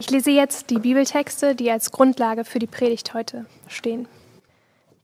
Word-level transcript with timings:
Ich 0.00 0.10
lese 0.10 0.30
jetzt 0.30 0.70
die 0.70 0.78
Bibeltexte, 0.78 1.56
die 1.56 1.72
als 1.72 1.90
Grundlage 1.90 2.44
für 2.44 2.60
die 2.60 2.68
Predigt 2.68 3.14
heute 3.14 3.46
stehen. 3.66 4.06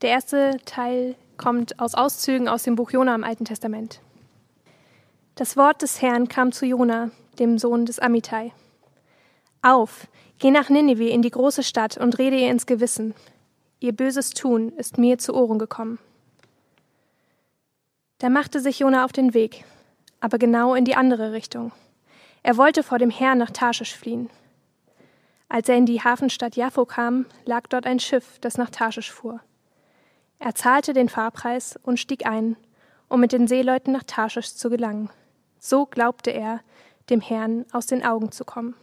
Der 0.02 0.10
erste 0.10 0.58
Teil 0.66 1.16
kommt 1.36 1.80
aus 1.80 1.96
Auszügen 1.96 2.46
aus 2.46 2.62
dem 2.62 2.76
Buch 2.76 2.92
Jona 2.92 3.12
im 3.16 3.24
Alten 3.24 3.44
Testament. 3.44 4.00
Das 5.34 5.56
Wort 5.56 5.82
des 5.82 6.00
Herrn 6.00 6.28
kam 6.28 6.52
zu 6.52 6.64
Jona, 6.64 7.10
dem 7.40 7.58
Sohn 7.58 7.86
des 7.86 7.98
Amittai. 7.98 8.52
Auf, 9.62 10.06
geh 10.38 10.52
nach 10.52 10.70
Ninive 10.70 11.08
in 11.08 11.22
die 11.22 11.30
große 11.30 11.64
Stadt 11.64 11.96
und 11.96 12.18
rede 12.18 12.36
ihr 12.36 12.50
ins 12.50 12.66
Gewissen. 12.66 13.14
Ihr 13.80 13.96
böses 13.96 14.30
Tun 14.30 14.68
ist 14.76 14.96
mir 14.96 15.18
zu 15.18 15.34
Ohren 15.34 15.58
gekommen. 15.58 15.98
Da 18.18 18.30
machte 18.30 18.60
sich 18.60 18.78
Jona 18.78 19.04
auf 19.04 19.12
den 19.12 19.34
Weg, 19.34 19.64
aber 20.20 20.38
genau 20.38 20.76
in 20.76 20.84
die 20.84 20.94
andere 20.94 21.32
Richtung. 21.32 21.72
Er 22.44 22.56
wollte 22.56 22.84
vor 22.84 22.98
dem 22.98 23.10
Herrn 23.10 23.38
nach 23.38 23.50
Tarschisch 23.50 23.96
fliehen. 23.96 24.30
Als 25.54 25.68
er 25.68 25.76
in 25.76 25.86
die 25.86 26.02
Hafenstadt 26.02 26.56
Jaffo 26.56 26.84
kam, 26.84 27.26
lag 27.44 27.68
dort 27.68 27.86
ein 27.86 28.00
Schiff, 28.00 28.40
das 28.40 28.58
nach 28.58 28.70
Tarschisch 28.70 29.12
fuhr. 29.12 29.38
Er 30.40 30.56
zahlte 30.56 30.92
den 30.94 31.08
Fahrpreis 31.08 31.78
und 31.84 32.00
stieg 32.00 32.26
ein, 32.26 32.56
um 33.06 33.20
mit 33.20 33.30
den 33.30 33.46
Seeleuten 33.46 33.92
nach 33.92 34.02
Tarschisch 34.02 34.52
zu 34.56 34.68
gelangen. 34.68 35.10
So 35.60 35.86
glaubte 35.86 36.32
er, 36.32 36.58
dem 37.08 37.20
Herrn 37.20 37.66
aus 37.70 37.86
den 37.86 38.04
Augen 38.04 38.32
zu 38.32 38.44
kommen. 38.44 38.74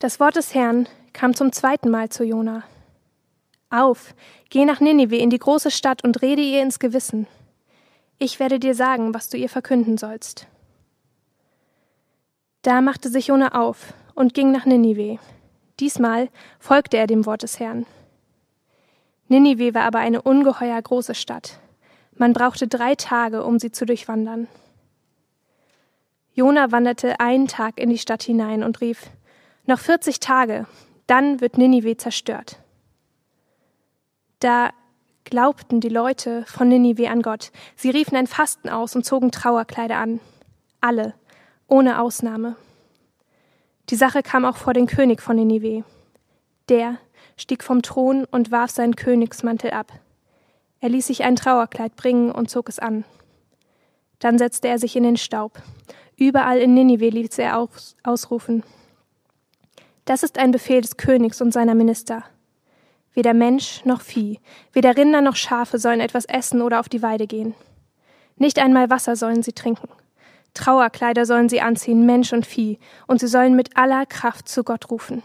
Das 0.00 0.20
Wort 0.20 0.36
des 0.36 0.54
Herrn 0.54 0.86
kam 1.14 1.34
zum 1.34 1.50
zweiten 1.50 1.88
Mal 1.88 2.10
zu 2.10 2.24
Jona. 2.24 2.64
Auf, 3.70 4.12
geh 4.50 4.66
nach 4.66 4.80
Ninive 4.80 5.16
in 5.16 5.30
die 5.30 5.38
große 5.38 5.70
Stadt 5.70 6.04
und 6.04 6.20
rede 6.20 6.42
ihr 6.42 6.60
ins 6.60 6.78
Gewissen. 6.78 7.26
Ich 8.18 8.38
werde 8.38 8.60
dir 8.60 8.74
sagen, 8.74 9.14
was 9.14 9.30
du 9.30 9.38
ihr 9.38 9.48
verkünden 9.48 9.96
sollst. 9.96 10.46
Da 12.60 12.82
machte 12.82 13.08
sich 13.08 13.28
Jona 13.28 13.58
auf 13.58 13.94
und 14.14 14.34
ging 14.34 14.52
nach 14.52 14.66
Ninive. 14.66 15.18
Diesmal 15.80 16.28
folgte 16.58 16.96
er 16.96 17.06
dem 17.06 17.26
Wort 17.26 17.42
des 17.42 17.60
Herrn. 17.60 17.86
Ninive 19.28 19.74
war 19.74 19.82
aber 19.82 19.98
eine 19.98 20.22
ungeheuer 20.22 20.80
große 20.80 21.14
Stadt. 21.14 21.60
Man 22.14 22.32
brauchte 22.32 22.66
drei 22.66 22.94
Tage, 22.94 23.44
um 23.44 23.58
sie 23.58 23.70
zu 23.70 23.86
durchwandern. 23.86 24.48
Jona 26.34 26.72
wanderte 26.72 27.20
einen 27.20 27.46
Tag 27.46 27.78
in 27.78 27.90
die 27.90 27.98
Stadt 27.98 28.22
hinein 28.22 28.62
und 28.62 28.80
rief: 28.80 29.10
Noch 29.66 29.78
vierzig 29.78 30.18
Tage, 30.18 30.66
dann 31.06 31.40
wird 31.40 31.58
Ninive 31.58 31.96
zerstört. 31.96 32.58
Da 34.40 34.70
glaubten 35.24 35.80
die 35.80 35.88
Leute 35.88 36.44
von 36.46 36.68
Ninive 36.68 37.10
an 37.10 37.22
Gott. 37.22 37.50
Sie 37.76 37.90
riefen 37.90 38.16
ein 38.16 38.26
Fasten 38.26 38.68
aus 38.68 38.96
und 38.96 39.04
zogen 39.04 39.30
Trauerkleider 39.30 39.96
an. 39.96 40.20
Alle, 40.80 41.14
ohne 41.66 42.00
Ausnahme. 42.00 42.56
Die 43.90 43.96
Sache 43.96 44.22
kam 44.22 44.44
auch 44.44 44.56
vor 44.56 44.74
den 44.74 44.86
König 44.86 45.22
von 45.22 45.36
Ninive. 45.36 45.84
Der 46.68 46.98
stieg 47.36 47.64
vom 47.64 47.82
Thron 47.82 48.26
und 48.30 48.50
warf 48.50 48.70
seinen 48.70 48.96
Königsmantel 48.96 49.70
ab. 49.70 49.92
Er 50.80 50.90
ließ 50.90 51.06
sich 51.06 51.24
ein 51.24 51.36
Trauerkleid 51.36 51.96
bringen 51.96 52.30
und 52.30 52.50
zog 52.50 52.68
es 52.68 52.78
an. 52.78 53.04
Dann 54.18 54.38
setzte 54.38 54.68
er 54.68 54.78
sich 54.78 54.94
in 54.96 55.04
den 55.04 55.16
Staub. 55.16 55.62
Überall 56.16 56.58
in 56.58 56.74
Ninive 56.74 57.08
ließ 57.08 57.38
er 57.38 57.58
aus 57.58 57.96
ausrufen. 58.02 58.62
Das 60.04 60.22
ist 60.22 60.38
ein 60.38 60.50
Befehl 60.50 60.80
des 60.80 60.96
Königs 60.96 61.40
und 61.40 61.52
seiner 61.52 61.74
Minister. 61.74 62.24
Weder 63.14 63.34
Mensch 63.34 63.84
noch 63.84 64.00
Vieh, 64.00 64.38
weder 64.72 64.96
Rinder 64.96 65.20
noch 65.20 65.36
Schafe 65.36 65.78
sollen 65.78 66.00
etwas 66.00 66.24
essen 66.24 66.62
oder 66.62 66.80
auf 66.80 66.88
die 66.88 67.02
Weide 67.02 67.26
gehen. 67.26 67.54
Nicht 68.36 68.58
einmal 68.58 68.90
Wasser 68.90 69.16
sollen 69.16 69.42
sie 69.42 69.52
trinken. 69.52 69.88
Trauerkleider 70.54 71.24
sollen 71.26 71.48
sie 71.48 71.60
anziehen, 71.60 72.06
Mensch 72.06 72.32
und 72.32 72.46
Vieh, 72.46 72.78
und 73.06 73.20
sie 73.20 73.28
sollen 73.28 73.54
mit 73.54 73.76
aller 73.76 74.06
Kraft 74.06 74.48
zu 74.48 74.64
Gott 74.64 74.90
rufen. 74.90 75.22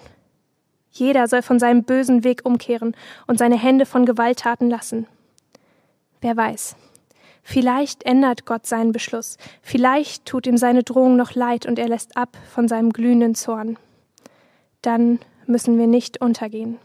Jeder 0.92 1.28
soll 1.28 1.42
von 1.42 1.60
seinem 1.60 1.84
bösen 1.84 2.24
Weg 2.24 2.42
umkehren 2.44 2.96
und 3.26 3.40
seine 3.40 3.58
Hände 3.58 3.86
von 3.86 4.06
Gewalttaten 4.06 4.70
lassen. 4.70 5.08
Wer 6.22 6.38
weiß, 6.38 6.76
vielleicht 7.42 8.04
ändert 8.04 8.46
Gott 8.46 8.68
seinen 8.68 8.92
Beschluss, 8.92 9.38
vielleicht 9.62 10.26
tut 10.26 10.46
ihm 10.46 10.58
seine 10.58 10.84
Drohung 10.84 11.16
noch 11.16 11.34
leid 11.34 11.66
und 11.66 11.80
er 11.80 11.90
lässt 11.90 12.16
ab 12.16 12.38
von 12.54 12.68
seinem 12.68 12.94
glühenden 12.94 13.34
Zorn. 13.34 13.78
Dann 14.84 15.20
müssen 15.48 15.78
wir 15.80 15.88
nicht 15.88 16.22
untergehen. 16.22 16.78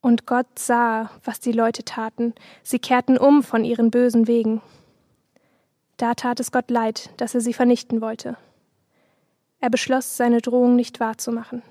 Und 0.00 0.26
Gott 0.26 0.58
sah, 0.58 1.08
was 1.24 1.40
die 1.40 1.52
Leute 1.52 1.82
taten, 1.84 2.34
sie 2.62 2.78
kehrten 2.78 3.16
um 3.16 3.42
von 3.42 3.64
ihren 3.64 3.90
bösen 3.90 4.26
Wegen. 4.26 4.60
Da 5.96 6.14
tat 6.14 6.40
es 6.40 6.50
Gott 6.50 6.70
leid, 6.70 7.10
dass 7.18 7.34
er 7.34 7.40
sie 7.40 7.54
vernichten 7.54 8.00
wollte. 8.00 8.36
Er 9.60 9.70
beschloss, 9.70 10.16
seine 10.16 10.40
Drohung 10.40 10.76
nicht 10.76 11.00
wahrzumachen. 11.00 11.62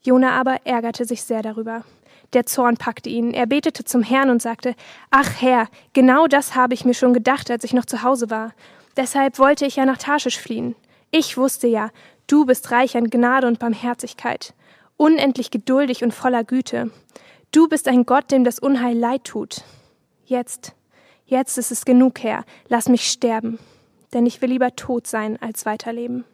Jona 0.00 0.38
aber 0.38 0.64
ärgerte 0.64 1.04
sich 1.04 1.22
sehr 1.22 1.42
darüber. 1.42 1.84
Der 2.32 2.46
Zorn 2.46 2.76
packte 2.76 3.08
ihn. 3.08 3.32
Er 3.32 3.46
betete 3.46 3.84
zum 3.84 4.02
Herrn 4.02 4.30
und 4.30 4.42
sagte: 4.42 4.74
Ach 5.10 5.40
Herr, 5.40 5.68
genau 5.94 6.26
das 6.26 6.54
habe 6.54 6.74
ich 6.74 6.84
mir 6.84 6.94
schon 6.94 7.14
gedacht, 7.14 7.50
als 7.50 7.64
ich 7.64 7.72
noch 7.72 7.86
zu 7.86 8.02
Hause 8.02 8.30
war. 8.30 8.52
Deshalb 8.96 9.38
wollte 9.38 9.64
ich 9.64 9.76
ja 9.76 9.84
nach 9.84 9.98
Tarschisch 9.98 10.38
fliehen. 10.38 10.76
Ich 11.10 11.36
wusste 11.36 11.68
ja, 11.68 11.90
du 12.26 12.44
bist 12.44 12.70
reich 12.70 12.96
an 12.96 13.10
Gnade 13.10 13.46
und 13.46 13.58
Barmherzigkeit, 13.58 14.54
unendlich 14.96 15.50
geduldig 15.50 16.04
und 16.04 16.12
voller 16.12 16.44
Güte. 16.44 16.90
Du 17.50 17.68
bist 17.68 17.88
ein 17.88 18.04
Gott, 18.04 18.30
dem 18.30 18.44
das 18.44 18.58
Unheil 18.58 18.96
leid 18.96 19.24
tut. 19.24 19.62
Jetzt 20.26 20.74
Jetzt 21.28 21.58
ist 21.58 21.70
es 21.70 21.84
genug, 21.84 22.22
Herr, 22.22 22.44
lass 22.68 22.88
mich 22.88 23.04
sterben, 23.10 23.58
denn 24.14 24.24
ich 24.24 24.40
will 24.40 24.48
lieber 24.48 24.74
tot 24.74 25.06
sein 25.06 25.40
als 25.42 25.66
weiterleben. 25.66 26.24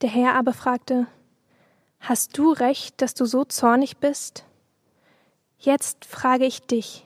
Der 0.00 0.10
Herr 0.10 0.34
aber 0.34 0.52
fragte, 0.52 1.08
Hast 1.98 2.38
du 2.38 2.52
recht, 2.52 3.02
dass 3.02 3.14
du 3.14 3.24
so 3.24 3.44
zornig 3.44 3.96
bist? 3.96 4.44
Jetzt 5.58 6.04
frage 6.04 6.46
ich 6.46 6.62
dich, 6.62 7.04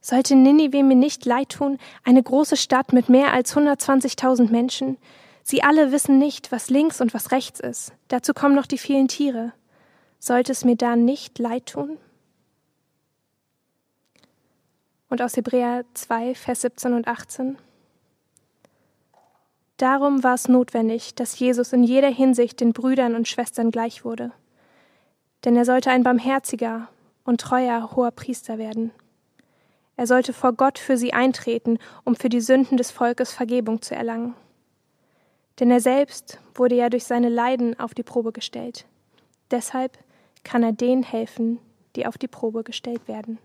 sollte 0.00 0.36
Ninive 0.36 0.84
mir 0.84 0.94
nicht 0.94 1.24
leid 1.24 1.48
tun, 1.48 1.78
eine 2.04 2.22
große 2.22 2.56
Stadt 2.56 2.92
mit 2.92 3.08
mehr 3.08 3.32
als 3.32 3.56
120.000 3.56 4.48
Menschen? 4.50 4.96
Sie 5.42 5.64
alle 5.64 5.90
wissen 5.90 6.18
nicht, 6.18 6.52
was 6.52 6.70
links 6.70 7.00
und 7.00 7.14
was 7.14 7.32
rechts 7.32 7.58
ist. 7.58 7.94
Dazu 8.06 8.32
kommen 8.32 8.54
noch 8.54 8.66
die 8.66 8.78
vielen 8.78 9.08
Tiere. 9.08 9.52
Sollte 10.20 10.52
es 10.52 10.64
mir 10.64 10.76
da 10.76 10.94
nicht 10.94 11.40
leid 11.40 11.66
tun? 11.66 11.98
Und 15.08 15.22
aus 15.22 15.36
Hebräer 15.36 15.84
2, 15.94 16.34
Vers 16.34 16.60
17 16.62 16.92
und 16.92 17.08
18. 17.08 17.58
Darum 19.78 20.24
war 20.24 20.34
es 20.34 20.48
notwendig, 20.48 21.14
dass 21.14 21.38
Jesus 21.38 21.72
in 21.72 21.84
jeder 21.84 22.10
Hinsicht 22.10 22.60
den 22.60 22.72
Brüdern 22.72 23.14
und 23.14 23.28
Schwestern 23.28 23.70
gleich 23.70 24.04
wurde. 24.04 24.32
Denn 25.44 25.56
er 25.56 25.64
sollte 25.64 25.90
ein 25.90 26.02
barmherziger 26.02 26.88
und 27.24 27.40
treuer 27.40 27.92
hoher 27.94 28.10
Priester 28.10 28.58
werden. 28.58 28.90
Er 29.96 30.06
sollte 30.06 30.32
vor 30.32 30.52
Gott 30.52 30.78
für 30.78 30.96
sie 30.96 31.12
eintreten, 31.12 31.78
um 32.04 32.16
für 32.16 32.28
die 32.28 32.40
Sünden 32.40 32.76
des 32.76 32.90
Volkes 32.90 33.32
Vergebung 33.32 33.82
zu 33.82 33.94
erlangen. 33.94 34.34
Denn 35.60 35.70
er 35.70 35.80
selbst 35.80 36.38
wurde 36.54 36.74
ja 36.74 36.88
durch 36.88 37.04
seine 37.04 37.28
Leiden 37.28 37.78
auf 37.78 37.94
die 37.94 38.02
Probe 38.02 38.32
gestellt. 38.32 38.84
Deshalb 39.50 39.98
kann 40.44 40.62
er 40.62 40.72
denen 40.72 41.02
helfen, 41.02 41.58
die 41.96 42.06
auf 42.06 42.18
die 42.18 42.28
Probe 42.28 42.62
gestellt 42.62 43.08
werden. 43.08 43.38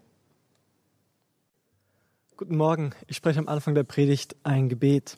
Guten 2.43 2.57
Morgen. 2.57 2.91
Ich 3.07 3.15
spreche 3.15 3.39
am 3.39 3.47
Anfang 3.47 3.73
der 3.73 3.83
Predigt 3.83 4.35
ein 4.43 4.67
Gebet. 4.67 5.15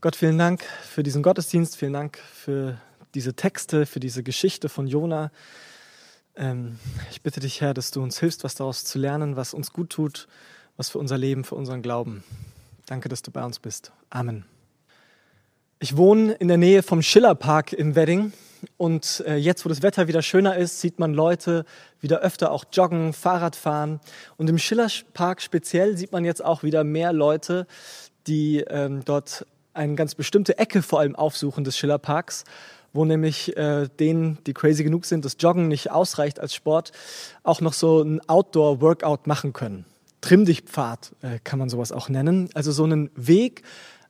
Gott, 0.00 0.16
vielen 0.16 0.36
Dank 0.36 0.64
für 0.64 1.04
diesen 1.04 1.22
Gottesdienst, 1.22 1.76
vielen 1.76 1.92
Dank 1.92 2.18
für 2.18 2.76
diese 3.14 3.34
Texte, 3.34 3.86
für 3.86 4.00
diese 4.00 4.24
Geschichte 4.24 4.68
von 4.68 4.88
Jona. 4.88 5.30
Ähm, 6.34 6.80
ich 7.12 7.22
bitte 7.22 7.38
dich, 7.38 7.60
Herr, 7.60 7.72
dass 7.72 7.92
du 7.92 8.02
uns 8.02 8.18
hilfst, 8.18 8.42
was 8.42 8.56
daraus 8.56 8.84
zu 8.84 8.98
lernen, 8.98 9.36
was 9.36 9.54
uns 9.54 9.72
gut 9.72 9.90
tut, 9.90 10.26
was 10.76 10.90
für 10.90 10.98
unser 10.98 11.18
Leben, 11.18 11.44
für 11.44 11.54
unseren 11.54 11.82
Glauben. 11.82 12.24
Danke, 12.86 13.08
dass 13.08 13.22
du 13.22 13.30
bei 13.30 13.44
uns 13.44 13.60
bist. 13.60 13.92
Amen. 14.10 14.44
Ich 15.78 15.96
wohne 15.96 16.32
in 16.32 16.48
der 16.48 16.58
Nähe 16.58 16.82
vom 16.82 17.00
Schillerpark 17.00 17.72
in 17.72 17.94
Wedding 17.94 18.32
und 18.76 19.22
äh, 19.26 19.36
jetzt, 19.36 19.64
wo 19.64 19.68
das 19.68 19.82
Wetter 19.82 20.08
wieder 20.08 20.22
schöner 20.22 20.56
ist, 20.56 20.80
sieht 20.80 20.98
man 20.98 21.14
Leute 21.14 21.64
wieder 22.00 22.20
öfter 22.20 22.52
auch 22.52 22.64
joggen, 22.72 23.12
Fahrrad 23.12 23.56
fahren. 23.56 24.00
Und 24.36 24.48
im 24.48 24.58
Schillerpark 24.58 25.42
speziell 25.42 25.96
sieht 25.96 26.12
man 26.12 26.24
jetzt 26.24 26.44
auch 26.44 26.62
wieder 26.62 26.84
mehr 26.84 27.12
Leute, 27.12 27.66
die 28.26 28.60
ähm, 28.60 29.02
dort 29.04 29.46
eine 29.72 29.94
ganz 29.94 30.14
bestimmte 30.14 30.58
Ecke 30.58 30.82
vor 30.82 31.00
allem 31.00 31.16
aufsuchen 31.16 31.64
des 31.64 31.76
Schillerparks, 31.78 32.44
wo 32.92 33.04
nämlich 33.04 33.56
äh, 33.56 33.88
denen, 33.98 34.38
die 34.46 34.52
crazy 34.52 34.82
genug 34.82 35.04
sind, 35.04 35.24
das 35.24 35.36
Joggen 35.38 35.68
nicht 35.68 35.90
ausreicht 35.90 36.40
als 36.40 36.54
Sport, 36.54 36.92
auch 37.42 37.60
noch 37.60 37.72
so 37.72 38.02
ein 38.02 38.20
Outdoor-Workout 38.28 39.26
machen 39.26 39.52
können. 39.52 39.84
Trimm-dich-Pfad 40.20 41.12
äh, 41.22 41.38
kann 41.44 41.58
man 41.58 41.68
sowas 41.68 41.92
auch 41.92 42.08
nennen. 42.08 42.50
Also 42.54 42.72
so 42.72 42.84
einen 42.84 43.10
Weg, 43.14 43.62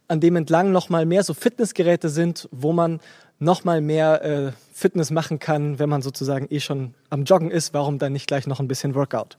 an 0.09 0.21
dem 0.21 0.35
entlang 0.37 0.73
noch 0.73 0.89
mal 0.89 1.07
mehr 1.07 1.23
so 1.23 1.35
Fitnessgeräte 1.35 2.09
sind, 2.09 2.49
wo 2.51 2.73
man 2.73 3.01
noch 3.41 3.65
mal 3.65 3.81
mehr 3.81 4.23
äh, 4.23 4.53
Fitness 4.73 5.11
machen 5.11 5.39
kann, 5.39 5.79
wenn 5.79 5.89
man 5.89 6.03
sozusagen 6.03 6.47
eh 6.51 6.61
schon 6.61 6.95
am 7.09 7.25
Joggen 7.25 7.51
ist. 7.51 7.75
Warum 7.75 7.99
dann 7.99 8.13
nicht 8.13 8.27
gleich 8.27 8.47
noch 8.47 8.61
ein 8.61 8.69
bisschen 8.69 8.95
Workout? 8.95 9.39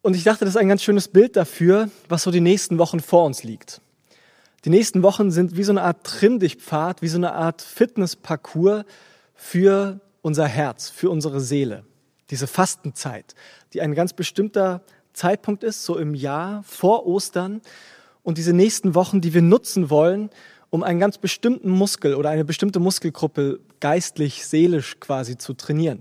Und 0.00 0.14
ich 0.14 0.24
dachte, 0.24 0.44
das 0.44 0.54
ist 0.54 0.60
ein 0.60 0.68
ganz 0.68 0.82
schönes 0.82 1.08
Bild 1.08 1.36
dafür, 1.36 1.90
was 2.08 2.22
so 2.22 2.30
die 2.30 2.40
nächsten 2.40 2.78
Wochen 2.78 3.00
vor 3.00 3.24
uns 3.24 3.42
liegt. 3.42 3.80
Die 4.64 4.70
nächsten 4.70 5.02
Wochen 5.02 5.30
sind 5.30 5.56
wie 5.56 5.64
so 5.64 5.72
eine 5.72 5.82
Art 5.82 6.04
Trimm-dich-Pfad, 6.04 7.02
wie 7.02 7.08
so 7.08 7.18
eine 7.18 7.32
Art 7.32 7.60
Fitnessparcours 7.62 8.84
für 9.34 10.00
unser 10.22 10.46
Herz, 10.46 10.88
für 10.88 11.10
unsere 11.10 11.40
Seele. 11.40 11.84
Diese 12.30 12.46
Fastenzeit, 12.46 13.34
die 13.72 13.82
ein 13.82 13.94
ganz 13.94 14.12
bestimmter 14.12 14.82
Zeitpunkt 15.12 15.64
ist, 15.64 15.84
so 15.84 15.98
im 15.98 16.14
Jahr 16.14 16.62
vor 16.64 17.06
Ostern. 17.06 17.60
Und 18.22 18.38
diese 18.38 18.52
nächsten 18.52 18.94
Wochen, 18.94 19.20
die 19.20 19.34
wir 19.34 19.42
nutzen 19.42 19.90
wollen, 19.90 20.30
um 20.74 20.82
einen 20.82 20.98
ganz 20.98 21.18
bestimmten 21.18 21.70
Muskel 21.70 22.16
oder 22.16 22.30
eine 22.30 22.44
bestimmte 22.44 22.80
Muskelgruppe 22.80 23.60
geistlich, 23.78 24.44
seelisch 24.44 24.98
quasi 24.98 25.38
zu 25.38 25.54
trainieren. 25.54 26.00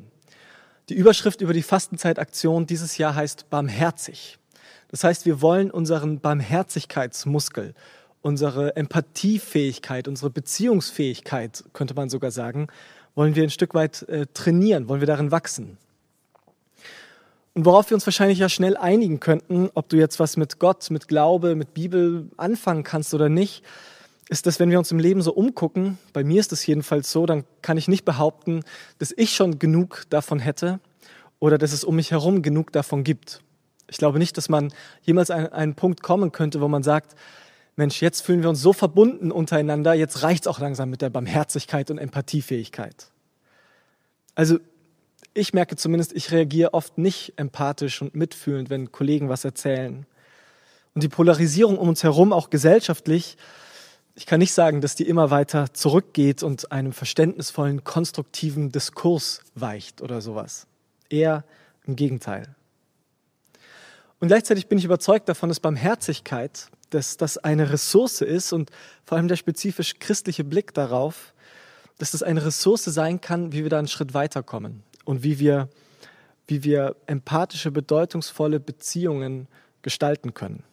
Die 0.90 0.96
Überschrift 0.96 1.42
über 1.42 1.54
die 1.54 1.62
Fastenzeitaktion 1.62 2.66
dieses 2.66 2.98
Jahr 2.98 3.14
heißt 3.14 3.52
barmherzig. 3.52 4.40
Das 4.88 5.04
heißt, 5.04 5.28
wir 5.28 5.44
wollen 5.44 5.70
unseren 5.70 6.22
Barmherzigkeitsmuskel, 6.22 7.76
unsere 8.24 8.76
Empathiefähigkeit, 8.76 10.08
unsere 10.08 10.32
Beziehungsfähigkeit, 10.32 11.64
könnte 11.74 11.94
man 11.94 12.10
sogar 12.10 12.32
sagen, 12.32 12.66
wollen 13.14 13.36
wir 13.36 13.44
ein 13.44 13.52
Stück 13.52 13.76
weit 13.76 14.02
äh, 14.10 14.26
trainieren, 14.34 14.90
wollen 14.90 15.02
wir 15.02 15.08
darin 15.08 15.30
wachsen. 15.30 15.78
Und 17.54 17.66
worauf 17.66 17.92
wir 17.92 17.96
uns 17.96 18.08
wahrscheinlich 18.08 18.40
ja 18.40 18.50
schnell 18.50 18.76
einigen 18.76 19.20
könnten, 19.20 19.70
ob 19.76 19.88
du 19.90 19.98
jetzt 19.98 20.20
was 20.20 20.36
mit 20.36 20.58
Gott, 20.58 20.90
mit 20.90 21.08
Glaube, 21.08 21.54
mit 21.54 21.76
Bibel 21.76 22.32
anfangen 22.38 22.82
kannst 22.82 23.14
oder 23.14 23.30
nicht, 23.30 23.64
ist, 24.30 24.46
dass 24.46 24.60
wenn 24.60 24.70
wir 24.70 24.80
uns 24.80 24.92
im 24.92 25.00
Leben 25.00 25.22
so 25.22 25.34
umgucken, 25.34 25.98
bei 26.14 26.24
mir 26.24 26.40
ist 26.40 26.54
es 26.54 26.66
jedenfalls 26.66 27.12
so, 27.12 27.26
dann 27.26 27.44
kann 27.62 27.78
ich 27.78 27.88
nicht 27.88 28.06
behaupten, 28.06 28.64
dass 29.00 29.14
ich 29.16 29.36
schon 29.36 29.60
genug 29.60 30.06
davon 30.10 30.40
hätte 30.40 30.80
oder 31.40 31.58
dass 31.58 31.74
es 31.74 31.84
um 31.84 31.96
mich 31.96 32.12
herum 32.12 32.42
genug 32.42 32.72
davon 32.72 33.04
gibt. 33.04 33.42
Ich 33.90 33.98
glaube 33.98 34.20
nicht, 34.20 34.38
dass 34.38 34.50
man 34.50 34.74
jemals 35.02 35.30
an 35.30 35.48
einen 35.48 35.76
Punkt 35.76 36.02
kommen 36.02 36.32
könnte, 36.32 36.62
wo 36.62 36.68
man 36.68 36.84
sagt, 36.84 37.16
Mensch, 37.76 38.02
jetzt 38.02 38.22
fühlen 38.22 38.44
wir 38.44 38.50
uns 38.50 38.62
so 38.62 38.72
verbunden 38.72 39.32
untereinander, 39.32 39.94
jetzt 39.94 40.24
reicht 40.24 40.44
es 40.44 40.48
auch 40.48 40.60
langsam 40.60 40.90
mit 40.90 41.02
der 41.02 41.10
Barmherzigkeit 41.10 41.90
und 41.92 41.98
Empathiefähigkeit. 41.98 43.12
Also 44.36 44.60
ich 45.34 45.54
merke 45.54 45.76
zumindest, 45.76 46.14
ich 46.14 46.32
reagiere 46.32 46.74
oft 46.74 46.98
nicht 46.98 47.34
empathisch 47.36 48.02
und 48.02 48.16
mitfühlend, 48.16 48.70
wenn 48.70 48.92
Kollegen 48.92 49.30
was 49.30 49.44
erzählen. 49.44 50.06
Und 50.94 51.04
die 51.04 51.10
Polarisierung 51.10 51.78
um 51.78 51.90
uns 51.90 52.04
herum, 52.04 52.32
auch 52.32 52.52
gesellschaftlich, 52.52 53.38
ich 54.16 54.26
kann 54.26 54.40
nicht 54.40 54.54
sagen, 54.54 54.82
dass 54.82 54.96
die 54.96 55.08
immer 55.08 55.32
weiter 55.32 55.74
zurückgeht 55.74 56.44
und 56.44 56.72
einem 56.72 56.94
verständnisvollen, 56.94 57.84
konstruktiven 57.84 58.72
Diskurs 58.72 59.42
weicht 59.56 60.02
oder 60.02 60.22
sowas. 60.22 60.68
Eher 61.10 61.44
im 61.86 61.96
Gegenteil. 61.96 62.56
Und 64.20 64.28
gleichzeitig 64.28 64.68
bin 64.68 64.78
ich 64.78 64.86
überzeugt 64.86 65.28
davon, 65.28 65.50
dass 65.50 65.60
Barmherzigkeit, 65.60 66.70
dass 66.92 67.18
das 67.18 67.38
eine 67.40 67.72
Ressource 67.72 68.22
ist 68.22 68.54
und 68.54 68.70
vor 69.04 69.18
allem 69.18 69.28
der 69.28 69.36
spezifisch 69.36 70.00
christliche 70.00 70.44
Blick 70.44 70.74
darauf, 70.74 71.34
dass 71.98 72.12
das 72.12 72.24
eine 72.24 72.46
Ressource 72.46 72.86
sein 72.86 73.20
kann, 73.20 73.52
wie 73.52 73.64
wir 73.64 73.70
da 73.70 73.80
einen 73.80 73.88
Schritt 73.88 74.14
weiterkommen 74.14 74.84
und 75.06 75.24
wie 75.24 75.40
wir, 75.40 75.70
wie 76.48 76.64
wir 76.64 76.96
empathische, 77.08 77.72
bedeutungsvolle 77.72 78.60
Beziehungen 78.60 79.48
gestalten 79.82 80.34
können. 80.34 80.64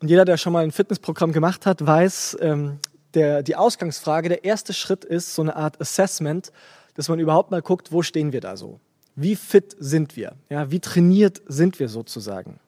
Und 0.00 0.08
jeder, 0.08 0.24
der 0.24 0.36
schon 0.36 0.52
mal 0.52 0.64
ein 0.64 0.72
Fitnessprogramm 0.72 1.32
gemacht 1.32 1.66
hat, 1.66 1.84
weiß, 1.86 2.38
ähm, 2.40 2.78
der, 3.14 3.42
die 3.42 3.56
Ausgangsfrage, 3.56 4.28
der 4.28 4.44
erste 4.44 4.72
Schritt 4.72 5.04
ist 5.04 5.34
so 5.34 5.42
eine 5.42 5.56
Art 5.56 5.80
Assessment, 5.80 6.52
dass 6.94 7.08
man 7.08 7.18
überhaupt 7.18 7.50
mal 7.50 7.62
guckt, 7.62 7.92
wo 7.92 8.02
stehen 8.02 8.32
wir 8.32 8.40
da 8.40 8.56
so? 8.56 8.80
Wie 9.14 9.36
fit 9.36 9.76
sind 9.78 10.16
wir? 10.16 10.36
Ja, 10.48 10.70
wie 10.70 10.80
trainiert 10.80 11.42
sind 11.46 11.78
wir 11.78 11.88
sozusagen? 11.88 12.60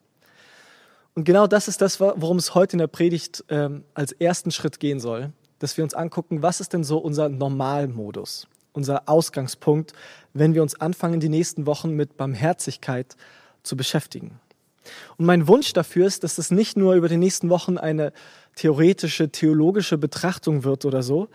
Und 1.15 1.23
genau 1.23 1.47
das 1.47 1.67
ist 1.67 1.81
das, 1.81 1.99
worum 1.99 2.37
es 2.37 2.55
heute 2.55 2.73
in 2.73 2.79
der 2.79 2.87
Predigt 2.87 3.43
ähm, 3.49 3.83
als 3.93 4.11
ersten 4.11 4.51
Schritt 4.51 4.79
gehen 4.79 4.99
soll, 4.99 5.31
dass 5.59 5.77
wir 5.77 5.83
uns 5.83 5.93
angucken, 5.93 6.41
was 6.41 6.59
ist 6.59 6.73
denn 6.73 6.83
so 6.83 6.97
unser 6.97 7.29
Normalmodus, 7.29 8.47
unser 8.73 9.07
Ausgangspunkt, 9.07 9.93
wenn 10.33 10.53
wir 10.53 10.61
uns 10.61 10.79
anfangen, 10.79 11.19
die 11.19 11.29
nächsten 11.29 11.65
Wochen 11.65 11.91
mit 11.91 12.17
Barmherzigkeit 12.17 13.15
zu 13.61 13.77
beschäftigen. 13.77 14.39
Und 15.17 15.25
mein 15.25 15.47
Wunsch 15.47 15.73
dafür 15.73 16.07
ist, 16.07 16.23
dass 16.23 16.37
es 16.37 16.51
nicht 16.51 16.77
nur 16.77 16.95
über 16.95 17.09
die 17.09 17.17
nächsten 17.17 17.49
Wochen 17.49 17.77
eine 17.77 18.13
theoretische, 18.55 19.29
theologische 19.29 19.97
Betrachtung 19.97 20.63
wird 20.63 20.85
oder 20.85 21.03
so, 21.03 21.29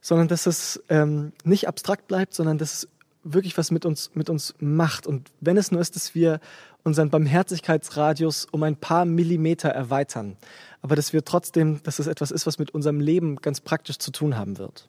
sondern 0.00 0.28
dass 0.28 0.46
es 0.46 0.82
ähm, 0.88 1.32
nicht 1.44 1.68
abstrakt 1.68 2.06
bleibt, 2.08 2.34
sondern 2.34 2.58
dass 2.58 2.72
es 2.74 2.88
wirklich 3.24 3.58
was 3.58 3.70
mit 3.70 3.84
uns, 3.84 4.10
mit 4.14 4.30
uns 4.30 4.54
macht. 4.58 5.06
Und 5.06 5.30
wenn 5.40 5.56
es 5.56 5.70
nur 5.70 5.80
ist, 5.80 5.96
dass 5.96 6.14
wir 6.14 6.40
unseren 6.84 7.10
Barmherzigkeitsradius 7.10 8.46
um 8.50 8.62
ein 8.62 8.76
paar 8.76 9.04
Millimeter 9.04 9.68
erweitern, 9.68 10.36
aber 10.80 10.96
dass 10.96 11.12
wir 11.12 11.24
trotzdem, 11.24 11.82
dass 11.82 11.98
es 11.98 12.06
etwas 12.06 12.30
ist, 12.30 12.46
was 12.46 12.58
mit 12.58 12.70
unserem 12.70 13.00
Leben 13.00 13.36
ganz 13.36 13.60
praktisch 13.60 13.98
zu 13.98 14.10
tun 14.12 14.36
haben 14.36 14.58
wird. 14.58 14.88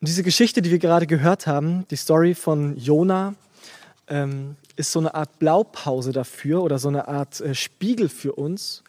Und 0.00 0.08
diese 0.08 0.22
Geschichte, 0.22 0.60
die 0.62 0.70
wir 0.70 0.78
gerade 0.78 1.06
gehört 1.06 1.46
haben, 1.46 1.86
die 1.90 1.96
Story 1.96 2.34
von 2.34 2.76
Jona, 2.76 3.34
ähm, 4.08 4.56
ist 4.76 4.92
so 4.92 4.98
eine 4.98 5.14
Art 5.14 5.38
Blaupause 5.38 6.12
dafür 6.12 6.62
oder 6.62 6.78
so 6.78 6.88
eine 6.88 7.08
Art 7.08 7.40
äh, 7.40 7.54
Spiegel 7.54 8.08
für 8.08 8.32
uns, 8.32 8.82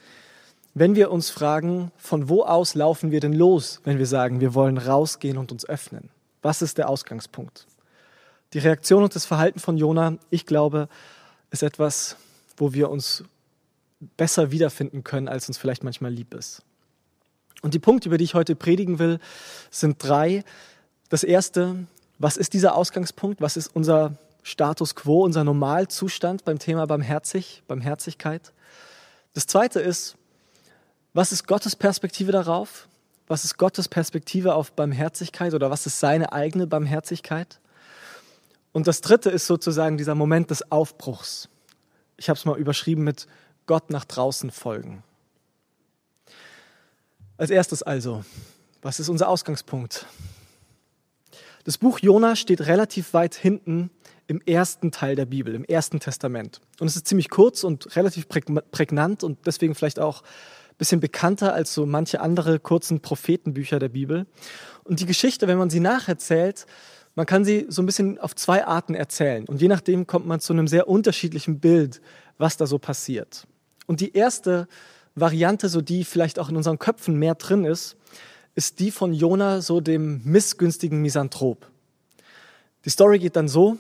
wenn 0.74 0.96
wir 0.96 1.10
uns 1.10 1.30
fragen, 1.30 1.92
von 1.98 2.28
wo 2.28 2.44
aus 2.44 2.76
laufen 2.76 3.12
wir 3.12 3.22
denn 3.22 3.34
los, 3.34 3.80
wenn 3.86 3.98
wir 3.98 4.08
sagen, 4.08 4.42
wir 4.42 4.54
wollen 4.54 4.78
rausgehen 4.78 5.38
und 5.38 5.52
uns 5.52 5.68
öffnen? 5.68 6.10
Was 6.42 6.62
ist 6.62 6.78
der 6.78 6.90
Ausgangspunkt? 6.90 7.66
Die 8.54 8.60
Reaktion 8.60 9.04
und 9.04 9.16
das 9.16 9.26
Verhalten 9.26 9.60
von 9.60 9.78
Jona, 9.78 10.18
ich 10.30 10.46
glaube, 10.46 10.90
ist 11.50 11.64
etwas, 11.64 12.18
wo 12.58 12.74
wir 12.74 12.90
uns 12.90 13.24
besser 14.18 14.52
wiederfinden 14.52 15.04
können, 15.04 15.30
als 15.30 15.48
uns 15.48 15.58
vielleicht 15.58 15.84
manchmal 15.84 16.12
lieb 16.12 16.34
ist. 16.34 16.62
Und 17.62 17.74
die 17.74 17.80
Punkte, 17.80 18.10
über 18.10 18.18
die 18.18 18.26
ich 18.26 18.34
heute 18.36 18.56
predigen 18.56 19.00
will, 19.00 19.20
sind 19.72 19.96
drei. 20.04 20.44
Das 21.10 21.24
erste, 21.24 21.88
was 22.20 22.38
ist 22.38 22.54
dieser 22.54 22.76
Ausgangspunkt? 22.76 23.42
Was 23.42 23.58
ist 23.58 23.74
unser 23.74 24.18
Status 24.46 24.94
quo, 24.94 25.24
unser 25.24 25.44
Normalzustand 25.44 26.46
beim 26.46 26.60
Thema 26.60 26.86
Barmherzig, 26.86 27.64
Barmherzigkeit. 27.68 28.54
Das 29.34 29.48
zweite 29.48 29.80
ist, 29.80 30.18
was 31.14 31.32
ist 31.32 31.48
Gottes 31.48 31.76
Perspektive 31.76 32.32
darauf? 32.32 32.88
Was 33.26 33.44
ist 33.44 33.58
Gottes 33.58 33.88
Perspektive 33.88 34.54
auf 34.54 34.72
Barmherzigkeit 34.72 35.56
oder 35.56 35.72
was 35.72 35.88
ist 35.88 36.00
seine 36.00 36.32
eigene 36.32 36.68
Barmherzigkeit? 36.68 37.60
Und 38.72 38.86
das 38.86 39.02
dritte 39.02 39.32
ist 39.32 39.48
sozusagen 39.48 39.98
dieser 39.98 40.14
Moment 40.14 40.52
des 40.52 40.72
Aufbruchs. 40.72 41.50
Ich 42.16 42.30
habe 42.30 42.38
es 42.38 42.46
mal 42.46 42.60
überschrieben 42.60 43.04
mit 43.04 43.26
Gott 43.66 43.90
nach 43.90 44.06
draußen 44.06 44.52
folgen. 44.52 45.04
Als 47.38 47.50
erstes 47.50 47.82
also, 47.82 48.24
was 48.84 49.00
ist 49.00 49.10
unser 49.10 49.28
Ausgangspunkt? 49.28 50.06
Das 51.64 51.80
Buch 51.80 51.98
Jona 51.98 52.36
steht 52.36 52.62
relativ 52.62 53.16
weit 53.16 53.34
hinten 53.34 53.90
im 54.28 54.42
ersten 54.46 54.92
Teil 54.92 55.16
der 55.16 55.26
Bibel, 55.26 55.54
im 55.54 55.66
ersten 55.66 56.00
Testament. 56.00 56.62
Und 56.80 56.88
es 56.88 56.96
ist 56.96 57.08
ziemlich 57.08 57.30
kurz 57.30 57.64
und 57.64 57.96
relativ 57.96 58.28
prägnant 58.28 59.24
und 59.24 59.46
deswegen 59.46 59.76
vielleicht 59.76 60.00
auch 60.00 60.22
ein 60.22 60.78
bisschen 60.78 61.00
bekannter 61.00 61.54
als 61.54 61.74
so 61.74 61.86
manche 61.86 62.22
andere 62.22 62.60
kurzen 62.60 63.02
Prophetenbücher 63.02 63.80
der 63.80 63.90
Bibel. 63.90 64.26
Und 64.84 65.00
die 65.00 65.06
Geschichte, 65.06 65.48
wenn 65.48 65.58
man 65.58 65.70
sie 65.70 65.80
nacherzählt, 65.80 66.66
man 67.16 67.26
kann 67.26 67.46
sie 67.46 67.66
so 67.70 67.82
ein 67.82 67.86
bisschen 67.86 68.20
auf 68.20 68.36
zwei 68.36 68.66
Arten 68.66 68.94
erzählen. 68.94 69.46
Und 69.46 69.62
je 69.62 69.70
nachdem 69.70 70.06
kommt 70.06 70.26
man 70.26 70.40
zu 70.42 70.54
einem 70.54 70.68
sehr 70.68 70.88
unterschiedlichen 70.90 71.60
Bild, 71.60 72.02
was 72.38 72.58
da 72.58 72.68
so 72.68 72.78
passiert. 72.78 73.48
Und 73.86 74.02
die 74.02 74.14
erste 74.14 74.68
Variante, 75.16 75.70
so 75.70 75.82
die 75.82 76.04
vielleicht 76.04 76.40
auch 76.40 76.50
in 76.50 76.58
unseren 76.58 76.78
Köpfen 76.78 77.18
mehr 77.18 77.36
drin 77.36 77.64
ist, 77.64 77.96
ist 78.56 78.80
die 78.80 78.92
von 78.92 79.14
Jona, 79.14 79.62
so 79.62 79.80
dem 79.80 80.22
missgünstigen 80.26 81.02
Misanthrop. 81.02 81.70
Die 82.84 82.90
Story 82.90 83.20
geht 83.20 83.36
dann 83.36 83.48
so, 83.48 83.78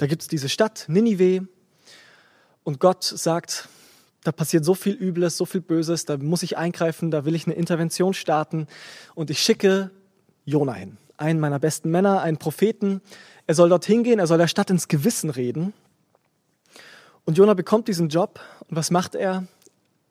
da 0.00 0.06
gibt 0.06 0.22
es 0.22 0.28
diese 0.28 0.48
Stadt, 0.48 0.86
Ninive, 0.88 1.46
und 2.64 2.80
Gott 2.80 3.04
sagt, 3.04 3.68
da 4.24 4.32
passiert 4.32 4.64
so 4.64 4.74
viel 4.74 4.94
Übles, 4.94 5.36
so 5.36 5.44
viel 5.44 5.60
Böses, 5.60 6.06
da 6.06 6.16
muss 6.16 6.42
ich 6.42 6.56
eingreifen, 6.56 7.10
da 7.10 7.26
will 7.26 7.34
ich 7.34 7.46
eine 7.46 7.54
Intervention 7.54 8.14
starten 8.14 8.66
und 9.14 9.28
ich 9.28 9.40
schicke 9.40 9.90
Jona 10.46 10.72
hin, 10.72 10.96
einen 11.18 11.38
meiner 11.38 11.58
besten 11.58 11.90
Männer, 11.90 12.22
einen 12.22 12.38
Propheten. 12.38 13.02
Er 13.46 13.54
soll 13.54 13.68
dorthin 13.68 14.02
gehen, 14.02 14.18
er 14.18 14.26
soll 14.26 14.38
der 14.38 14.48
Stadt 14.48 14.70
ins 14.70 14.88
Gewissen 14.88 15.28
reden. 15.28 15.74
Und 17.26 17.36
Jona 17.36 17.52
bekommt 17.52 17.86
diesen 17.86 18.08
Job 18.08 18.40
und 18.68 18.76
was 18.76 18.90
macht 18.90 19.14
er? 19.14 19.46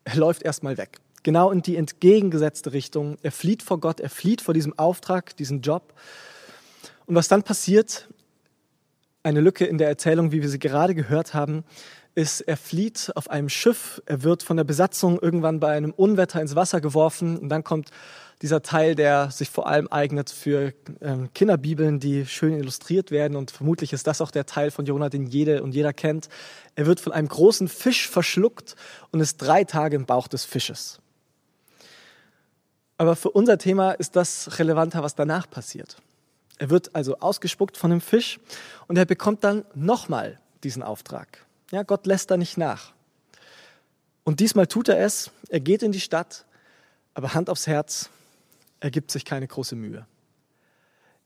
Er 0.04 0.16
läuft 0.18 0.44
erstmal 0.44 0.78
weg. 0.78 1.00
Genau 1.24 1.50
in 1.50 1.64
die 1.64 1.78
entgegengesetzte 1.78 2.74
Richtung. 2.74 3.18
Er 3.24 3.32
flieht 3.32 3.64
vor 3.64 3.80
Gott, 3.80 4.00
er 4.00 4.12
flieht 4.12 4.42
vor 4.42 4.54
diesem 4.54 4.78
Auftrag, 4.78 5.36
diesem 5.38 5.62
Job. 5.62 5.96
Und 7.08 7.16
was 7.16 7.28
dann 7.28 7.42
passiert, 7.42 8.08
eine 9.30 9.42
Lücke 9.42 9.66
in 9.66 9.78
der 9.78 9.88
Erzählung, 9.88 10.32
wie 10.32 10.42
wir 10.42 10.50
sie 10.50 10.60
gerade 10.60 10.96
gehört 10.96 11.34
haben, 11.34 11.64
ist, 12.16 12.42
er 12.42 12.58
flieht 12.58 13.12
auf 13.16 13.30
einem 13.30 13.50
Schiff, 13.50 14.02
er 14.06 14.24
wird 14.24 14.44
von 14.44 14.58
der 14.58 14.64
Besatzung 14.64 15.20
irgendwann 15.20 15.60
bei 15.60 15.72
einem 15.72 15.92
Unwetter 15.92 16.42
ins 16.42 16.56
Wasser 16.56 16.82
geworfen 16.82 17.38
und 17.38 17.50
dann 17.50 17.64
kommt 17.64 17.92
dieser 18.42 18.62
Teil, 18.62 18.96
der 18.96 19.32
sich 19.32 19.50
vor 19.50 19.68
allem 19.68 19.88
eignet 19.88 20.30
für 20.30 20.74
ähm, 21.02 21.30
Kinderbibeln, 21.34 22.00
die 22.00 22.26
schön 22.26 22.54
illustriert 22.54 23.12
werden 23.12 23.36
und 23.36 23.52
vermutlich 23.52 23.94
ist 23.94 24.08
das 24.08 24.22
auch 24.22 24.32
der 24.32 24.46
Teil 24.46 24.72
von 24.72 24.86
Jonah, 24.86 25.10
den 25.10 25.28
jede 25.28 25.62
und 25.62 25.74
jeder 25.74 25.94
kennt. 25.94 26.30
Er 26.76 26.86
wird 26.86 27.00
von 27.00 27.14
einem 27.14 27.28
großen 27.28 27.68
Fisch 27.68 28.08
verschluckt 28.08 28.76
und 29.12 29.20
ist 29.20 29.38
drei 29.38 29.64
Tage 29.64 29.96
im 29.96 30.06
Bauch 30.06 30.28
des 30.28 30.46
Fisches. 30.46 31.00
Aber 32.98 33.16
für 33.16 33.30
unser 33.30 33.58
Thema 33.58 33.92
ist 33.92 34.16
das 34.16 34.60
relevanter, 34.60 35.04
was 35.04 35.16
danach 35.16 35.50
passiert. 35.50 36.02
Er 36.60 36.70
wird 36.70 36.94
also 36.94 37.18
ausgespuckt 37.20 37.78
von 37.78 37.90
dem 37.90 38.02
Fisch 38.02 38.40
und 38.88 38.98
er 38.98 39.06
bekommt 39.06 39.44
dann 39.44 39.66
nochmal 39.74 40.40
diesen 40.64 40.84
Auftrag. 40.84 41.46
Ja, 41.72 41.84
Gott 41.84 42.06
lässt 42.06 42.30
da 42.30 42.38
nicht 42.38 42.58
nach. 42.58 42.92
Und 44.24 44.42
diesmal 44.42 44.68
tut 44.68 44.90
er 44.90 45.00
es. 45.00 45.32
Er 45.48 45.62
geht 45.62 45.82
in 45.82 45.94
die 45.94 46.02
Stadt, 46.02 46.46
aber 47.14 47.34
Hand 47.34 47.50
aufs 47.50 47.66
Herz, 47.66 48.10
er 48.82 48.92
gibt 48.92 49.10
sich 49.10 49.26
keine 49.26 49.48
große 49.48 49.76
Mühe. 49.76 50.06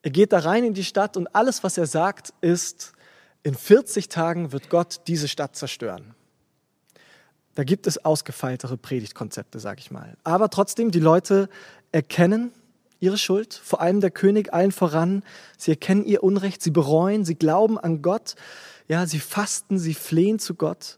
Er 0.04 0.12
geht 0.12 0.34
da 0.34 0.40
rein 0.40 0.64
in 0.64 0.74
die 0.74 0.84
Stadt 0.84 1.18
und 1.18 1.34
alles, 1.36 1.64
was 1.64 1.78
er 1.78 1.88
sagt, 1.88 2.34
ist, 2.42 2.94
in 3.42 3.56
40 3.56 4.10
Tagen 4.10 4.52
wird 4.52 4.70
Gott 4.70 5.02
diese 5.08 5.28
Stadt 5.28 5.56
zerstören. 5.56 6.14
Da 7.56 7.64
gibt 7.64 7.88
es 7.88 8.04
ausgefeiltere 8.04 8.78
Predigtkonzepte, 8.78 9.60
sage 9.60 9.80
ich 9.80 9.92
mal. 9.92 10.16
Aber 10.24 10.50
trotzdem, 10.50 10.92
die 10.92 11.00
Leute 11.00 11.50
erkennen 11.92 12.52
ihre 13.04 13.18
Schuld, 13.18 13.54
vor 13.54 13.82
allem 13.82 14.00
der 14.00 14.12
König 14.12 14.54
allen 14.54 14.72
voran. 14.72 15.24
Sie 15.58 15.72
erkennen 15.72 16.06
ihr 16.06 16.24
Unrecht, 16.24 16.64
sie 16.64 16.72
bereuen, 16.72 17.26
sie 17.26 17.36
glauben 17.36 17.78
an 17.78 18.02
Gott. 18.02 18.36
Ja, 18.88 19.06
sie 19.06 19.20
fasten, 19.20 19.78
sie 19.78 19.94
flehen 19.94 20.40
zu 20.40 20.56
Gott. 20.56 20.98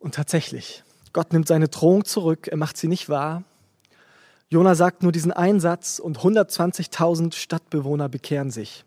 Und 0.00 0.14
tatsächlich, 0.14 0.82
Gott 1.12 1.32
nimmt 1.32 1.46
seine 1.46 1.68
Drohung 1.68 2.04
zurück, 2.04 2.48
er 2.48 2.56
macht 2.56 2.76
sie 2.76 2.88
nicht 2.88 3.08
wahr. 3.08 3.44
Jona 4.48 4.74
sagt 4.74 5.04
nur 5.04 5.12
diesen 5.12 5.30
einen 5.30 5.60
Satz 5.60 6.00
und 6.00 6.18
120.000 6.18 7.34
Stadtbewohner 7.34 8.08
bekehren 8.08 8.50
sich. 8.50 8.84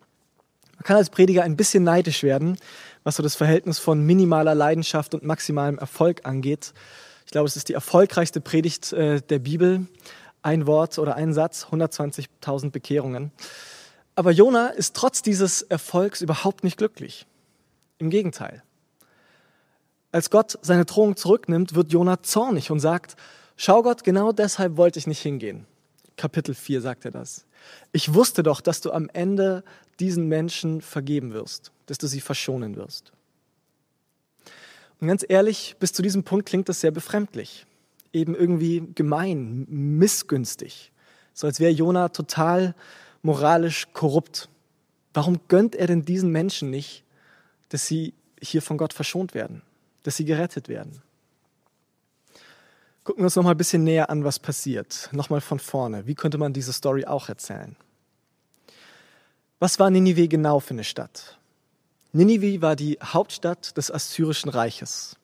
Man 0.76 0.84
kann 0.84 0.98
als 0.98 1.10
Prediger 1.10 1.44
ein 1.44 1.56
bisschen 1.56 1.86
neidisch 1.86 2.24
werden, 2.24 2.58
was 3.04 3.16
so 3.16 3.24
das 3.24 3.36
Verhältnis 3.36 3.80
von 3.80 4.02
minimaler 4.02 4.56
Leidenschaft 4.56 5.14
und 5.14 5.24
maximalem 5.24 5.78
Erfolg 5.78 6.26
angeht. 6.26 6.74
Ich 7.26 7.32
glaube, 7.32 7.48
es 7.48 7.56
ist 7.56 7.70
die 7.70 7.74
erfolgreichste 7.74 8.42
Predigt 8.42 8.92
äh, 8.92 9.22
der 9.22 9.40
Bibel. 9.40 9.88
Ein 10.44 10.68
Wort 10.68 11.00
oder 11.00 11.16
ein 11.16 11.34
Satz, 11.34 11.66
120.000 11.72 12.70
Bekehrungen. 12.70 13.32
Aber 14.16 14.32
Jona 14.32 14.68
ist 14.68 14.96
trotz 14.96 15.22
dieses 15.22 15.64
Erfolgs 15.64 16.22
überhaupt 16.22 16.64
nicht 16.64 16.78
glücklich. 16.78 17.26
Im 17.98 18.10
Gegenteil. 18.10 18.62
Als 20.12 20.30
Gott 20.30 20.60
seine 20.62 20.86
Drohung 20.86 21.16
zurücknimmt, 21.16 21.74
wird 21.74 21.92
Jona 21.92 22.22
zornig 22.22 22.70
und 22.70 22.80
sagt, 22.80 23.16
schau 23.58 23.82
Gott, 23.82 24.04
genau 24.04 24.32
deshalb 24.32 24.78
wollte 24.78 25.00
ich 25.00 25.08
nicht 25.08 25.22
hingehen. 25.22 25.66
Kapitel 26.18 26.54
4 26.54 26.82
sagt 26.82 27.06
er 27.06 27.12
das. 27.12 27.46
Ich 27.92 28.14
wusste 28.14 28.44
doch, 28.44 28.62
dass 28.62 28.82
du 28.82 28.92
am 28.92 29.10
Ende 29.14 29.64
diesen 30.00 30.28
Menschen 30.28 30.82
vergeben 30.82 31.34
wirst, 31.34 31.72
dass 31.88 31.98
du 31.98 32.06
sie 32.06 32.22
verschonen 32.22 32.76
wirst. 32.76 33.12
Und 35.00 35.08
ganz 35.08 35.26
ehrlich, 35.28 35.76
bis 35.80 35.94
zu 35.94 36.02
diesem 36.02 36.24
Punkt 36.24 36.48
klingt 36.48 36.70
das 36.70 36.82
sehr 36.82 36.92
befremdlich, 36.92 37.66
eben 38.14 38.36
irgendwie 38.36 38.84
gemein, 38.96 39.66
missgünstig, 39.68 40.92
so 41.34 41.48
als 41.48 41.60
wäre 41.60 41.72
Jona 41.72 42.10
total 42.10 42.76
moralisch 43.24 43.88
korrupt. 43.94 44.50
Warum 45.14 45.40
gönnt 45.48 45.76
er 45.76 45.88
denn 45.88 46.06
diesen 46.06 46.32
Menschen 46.32 46.70
nicht, 46.70 47.04
dass 47.70 47.88
sie 47.88 48.14
hier 48.42 48.62
von 48.62 48.78
Gott 48.78 48.94
verschont 48.94 49.34
werden, 49.34 49.64
dass 50.04 50.18
sie 50.18 50.26
gerettet 50.26 50.70
werden? 50.70 51.02
Gucken 53.04 53.22
wir 53.22 53.26
uns 53.26 53.36
noch 53.36 53.44
mal 53.44 53.52
ein 53.52 53.58
bisschen 53.58 53.84
näher 53.84 54.10
an, 54.10 54.24
was 54.24 54.40
passiert. 54.40 55.10
Nochmal 55.12 55.42
von 55.42 55.60
vorne. 55.60 56.08
Wie 56.08 56.16
könnte 56.16 56.38
man 56.38 56.54
diese 56.54 56.72
Story 56.72 57.06
auch 57.06 57.28
erzählen? 57.28 57.76
Was 59.60 59.78
war 59.80 59.90
Ninive 59.90 60.28
genau 60.28 60.60
für 60.60 60.74
eine 60.74 60.84
Stadt? 60.84 61.38
Ninive 62.14 62.62
war 62.62 62.76
die 62.76 62.98
Hauptstadt 63.04 63.76
des 63.76 63.92
Assyrischen 63.92 64.50
Reiches. 64.50 65.18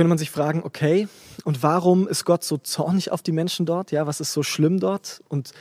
Könnte 0.00 0.08
man 0.08 0.16
sich 0.16 0.30
fragen, 0.30 0.62
okay, 0.64 1.08
und 1.44 1.62
warum 1.62 2.08
ist 2.08 2.24
Gott 2.24 2.42
so 2.42 2.56
zornig 2.56 3.12
auf 3.12 3.20
die 3.20 3.32
Menschen 3.32 3.66
dort? 3.66 3.90
Ja, 3.90 4.06
was 4.06 4.22
ist 4.22 4.32
so 4.32 4.42
schlimm 4.42 4.80
dort? 4.80 5.22
Und 5.28 5.52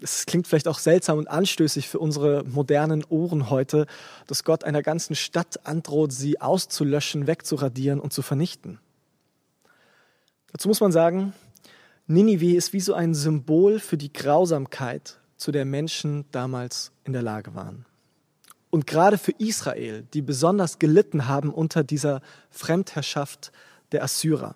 es 0.00 0.24
klingt 0.24 0.46
vielleicht 0.46 0.66
auch 0.66 0.78
seltsam 0.78 1.18
und 1.18 1.28
anstößig 1.28 1.86
für 1.86 1.98
unsere 1.98 2.42
modernen 2.44 3.04
Ohren 3.04 3.50
heute, 3.50 3.86
dass 4.28 4.44
Gott 4.44 4.64
einer 4.64 4.82
ganzen 4.82 5.14
Stadt 5.14 5.66
androht, 5.66 6.12
sie 6.12 6.40
auszulöschen, 6.40 7.26
wegzuradieren 7.26 8.00
und 8.00 8.14
zu 8.14 8.22
vernichten. 8.22 8.78
Dazu 10.52 10.68
muss 10.68 10.80
man 10.80 10.90
sagen, 10.90 11.34
Ninive 12.06 12.56
ist 12.56 12.72
wie 12.72 12.80
so 12.80 12.94
ein 12.94 13.14
Symbol 13.14 13.78
für 13.78 13.98
die 13.98 14.10
Grausamkeit 14.10 15.18
zu 15.36 15.52
der 15.52 15.66
Menschen 15.66 16.24
damals 16.30 16.92
in 17.04 17.12
der 17.12 17.20
Lage 17.20 17.54
waren. 17.54 17.84
Und 18.70 18.86
gerade 18.86 19.18
für 19.18 19.32
Israel, 19.38 20.04
die 20.12 20.22
besonders 20.22 20.78
gelitten 20.78 21.28
haben 21.28 21.52
unter 21.52 21.84
dieser 21.84 22.20
Fremdherrschaft 22.50 23.52
der 23.92 24.02
Assyrer. 24.02 24.54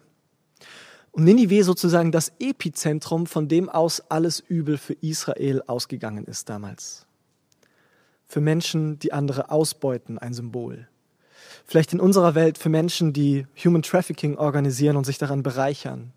Und 1.13 1.25
Ninive 1.25 1.65
sozusagen 1.65 2.13
das 2.13 2.33
Epizentrum, 2.39 3.27
von 3.27 3.49
dem 3.49 3.69
aus 3.69 4.01
alles 4.11 4.41
Übel 4.41 4.79
für 4.79 4.95
Israel 4.95 5.63
ausgegangen 5.67 6.25
ist 6.25 6.49
damals. 6.49 7.07
Für 8.27 8.41
Menschen, 8.41 8.99
die 8.99 9.13
andere 9.13 9.51
ausbeuten, 9.51 10.19
ein 10.19 10.35
Symbol. 10.35 10.89
Vielleicht 11.65 11.93
in 11.93 12.01
unserer 12.01 12.35
Welt 12.35 12.59
für 12.59 12.69
Menschen, 12.69 13.13
die 13.13 13.47
Human 13.65 13.83
Trafficking 13.83 14.37
organisieren 14.37 14.97
und 14.97 15.05
sich 15.05 15.19
daran 15.19 15.43
bereichern 15.43 16.13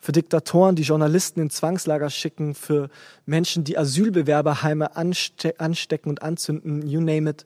für 0.00 0.12
Diktatoren, 0.12 0.76
die 0.76 0.82
Journalisten 0.82 1.40
in 1.40 1.50
Zwangslager 1.50 2.10
schicken, 2.10 2.54
für 2.54 2.88
Menschen, 3.26 3.64
die 3.64 3.76
Asylbewerberheime 3.76 4.96
anste 4.96 5.58
anstecken 5.58 6.08
und 6.08 6.22
anzünden, 6.22 6.86
you 6.86 7.00
name 7.00 7.30
it. 7.30 7.44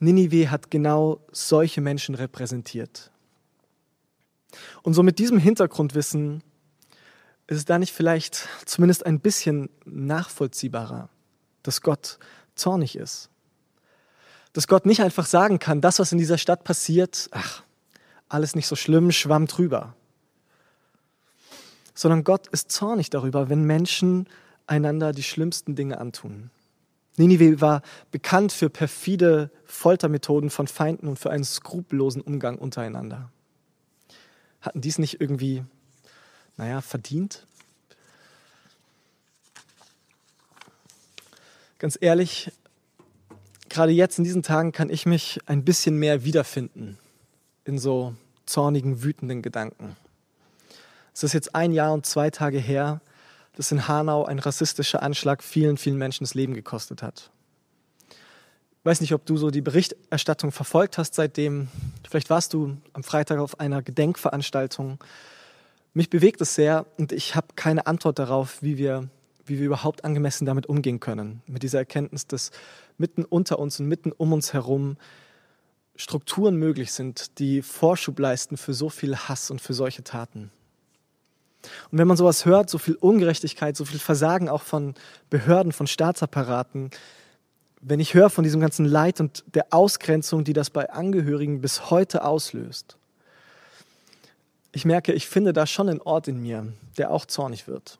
Ninive 0.00 0.50
hat 0.50 0.70
genau 0.70 1.20
solche 1.32 1.80
Menschen 1.80 2.14
repräsentiert. 2.14 3.10
Und 4.82 4.94
so 4.94 5.02
mit 5.02 5.18
diesem 5.18 5.38
Hintergrundwissen 5.38 6.42
ist 7.46 7.58
es 7.58 7.64
da 7.64 7.78
nicht 7.78 7.92
vielleicht 7.92 8.48
zumindest 8.64 9.06
ein 9.06 9.20
bisschen 9.20 9.70
nachvollziehbarer, 9.84 11.08
dass 11.62 11.80
Gott 11.82 12.18
zornig 12.54 12.96
ist. 12.96 13.30
Dass 14.52 14.66
Gott 14.66 14.86
nicht 14.86 15.02
einfach 15.02 15.26
sagen 15.26 15.58
kann, 15.58 15.80
das, 15.80 15.98
was 15.98 16.12
in 16.12 16.18
dieser 16.18 16.38
Stadt 16.38 16.64
passiert, 16.64 17.28
ach, 17.32 17.62
alles 18.28 18.54
nicht 18.54 18.66
so 18.66 18.76
schlimm, 18.76 19.12
schwamm 19.12 19.46
drüber 19.46 19.94
sondern 21.98 22.22
Gott 22.22 22.46
ist 22.46 22.70
zornig 22.70 23.10
darüber, 23.10 23.48
wenn 23.48 23.64
Menschen 23.64 24.28
einander 24.68 25.10
die 25.10 25.24
schlimmsten 25.24 25.74
Dinge 25.74 25.98
antun. 25.98 26.50
Ninive 27.16 27.60
war 27.60 27.82
bekannt 28.12 28.52
für 28.52 28.70
perfide 28.70 29.50
Foltermethoden 29.64 30.48
von 30.48 30.68
Feinden 30.68 31.08
und 31.08 31.18
für 31.18 31.30
einen 31.30 31.42
skrupellosen 31.42 32.22
Umgang 32.22 32.56
untereinander. 32.56 33.32
Hatten 34.60 34.80
dies 34.80 34.98
nicht 34.98 35.20
irgendwie, 35.20 35.64
naja, 36.56 36.82
verdient? 36.82 37.44
Ganz 41.80 41.98
ehrlich, 42.00 42.52
gerade 43.68 43.90
jetzt 43.90 44.18
in 44.18 44.24
diesen 44.24 44.44
Tagen 44.44 44.70
kann 44.70 44.88
ich 44.88 45.04
mich 45.04 45.40
ein 45.46 45.64
bisschen 45.64 45.98
mehr 45.98 46.22
wiederfinden 46.22 46.96
in 47.64 47.76
so 47.76 48.14
zornigen, 48.46 49.02
wütenden 49.02 49.42
Gedanken. 49.42 49.96
Es 51.18 51.24
ist 51.24 51.32
jetzt 51.32 51.56
ein 51.56 51.72
Jahr 51.72 51.92
und 51.92 52.06
zwei 52.06 52.30
Tage 52.30 52.60
her, 52.60 53.00
dass 53.56 53.72
in 53.72 53.88
Hanau 53.88 54.24
ein 54.24 54.38
rassistischer 54.38 55.02
Anschlag 55.02 55.42
vielen, 55.42 55.76
vielen 55.76 55.98
Menschen 55.98 56.22
das 56.22 56.34
Leben 56.34 56.54
gekostet 56.54 57.02
hat. 57.02 57.32
Ich 58.08 58.84
weiß 58.84 59.00
nicht, 59.00 59.12
ob 59.12 59.26
du 59.26 59.36
so 59.36 59.50
die 59.50 59.60
Berichterstattung 59.60 60.52
verfolgt 60.52 60.96
hast 60.96 61.16
seitdem. 61.16 61.66
Vielleicht 62.08 62.30
warst 62.30 62.54
du 62.54 62.76
am 62.92 63.02
Freitag 63.02 63.40
auf 63.40 63.58
einer 63.58 63.82
Gedenkveranstaltung. 63.82 65.02
Mich 65.92 66.08
bewegt 66.08 66.40
es 66.40 66.54
sehr 66.54 66.86
und 66.98 67.10
ich 67.10 67.34
habe 67.34 67.48
keine 67.56 67.88
Antwort 67.88 68.20
darauf, 68.20 68.62
wie 68.62 68.78
wir, 68.78 69.08
wie 69.44 69.58
wir 69.58 69.66
überhaupt 69.66 70.04
angemessen 70.04 70.46
damit 70.46 70.66
umgehen 70.66 71.00
können. 71.00 71.42
Mit 71.48 71.64
dieser 71.64 71.78
Erkenntnis, 71.78 72.28
dass 72.28 72.52
mitten 72.96 73.24
unter 73.24 73.58
uns 73.58 73.80
und 73.80 73.88
mitten 73.88 74.12
um 74.12 74.32
uns 74.32 74.52
herum 74.52 74.96
Strukturen 75.96 76.54
möglich 76.54 76.92
sind, 76.92 77.40
die 77.40 77.60
Vorschub 77.62 78.20
leisten 78.20 78.56
für 78.56 78.72
so 78.72 78.88
viel 78.88 79.16
Hass 79.16 79.50
und 79.50 79.60
für 79.60 79.74
solche 79.74 80.04
Taten. 80.04 80.52
Und 81.90 81.98
wenn 81.98 82.08
man 82.08 82.16
sowas 82.16 82.44
hört, 82.44 82.70
so 82.70 82.78
viel 82.78 82.94
Ungerechtigkeit, 82.94 83.76
so 83.76 83.84
viel 83.84 83.98
Versagen 83.98 84.48
auch 84.48 84.62
von 84.62 84.94
Behörden, 85.30 85.72
von 85.72 85.86
Staatsapparaten, 85.86 86.90
wenn 87.80 88.00
ich 88.00 88.14
höre 88.14 88.30
von 88.30 88.44
diesem 88.44 88.60
ganzen 88.60 88.86
Leid 88.86 89.20
und 89.20 89.44
der 89.54 89.66
Ausgrenzung, 89.70 90.44
die 90.44 90.52
das 90.52 90.70
bei 90.70 90.90
Angehörigen 90.90 91.60
bis 91.60 91.90
heute 91.90 92.24
auslöst, 92.24 92.96
ich 94.72 94.84
merke, 94.84 95.12
ich 95.12 95.28
finde 95.28 95.52
da 95.52 95.66
schon 95.66 95.88
einen 95.88 96.00
Ort 96.00 96.28
in 96.28 96.40
mir, 96.40 96.72
der 96.98 97.10
auch 97.10 97.26
zornig 97.26 97.66
wird. 97.66 97.98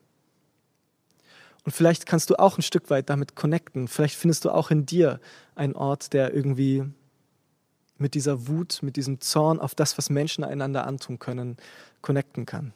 Und 1.65 1.71
vielleicht 1.71 2.05
kannst 2.05 2.29
du 2.29 2.35
auch 2.35 2.57
ein 2.57 2.61
Stück 2.61 2.89
weit 2.89 3.09
damit 3.09 3.35
connecten. 3.35 3.87
Vielleicht 3.87 4.15
findest 4.15 4.45
du 4.45 4.51
auch 4.51 4.71
in 4.71 4.85
dir 4.85 5.19
einen 5.55 5.75
Ort, 5.75 6.13
der 6.13 6.33
irgendwie 6.33 6.83
mit 7.97 8.13
dieser 8.13 8.47
Wut, 8.47 8.79
mit 8.81 8.95
diesem 8.95 9.19
Zorn 9.19 9.59
auf 9.59 9.75
das, 9.75 9.97
was 9.97 10.09
Menschen 10.09 10.43
einander 10.43 10.87
antun 10.87 11.19
können, 11.19 11.57
connecten 12.01 12.45
kann. 12.45 12.73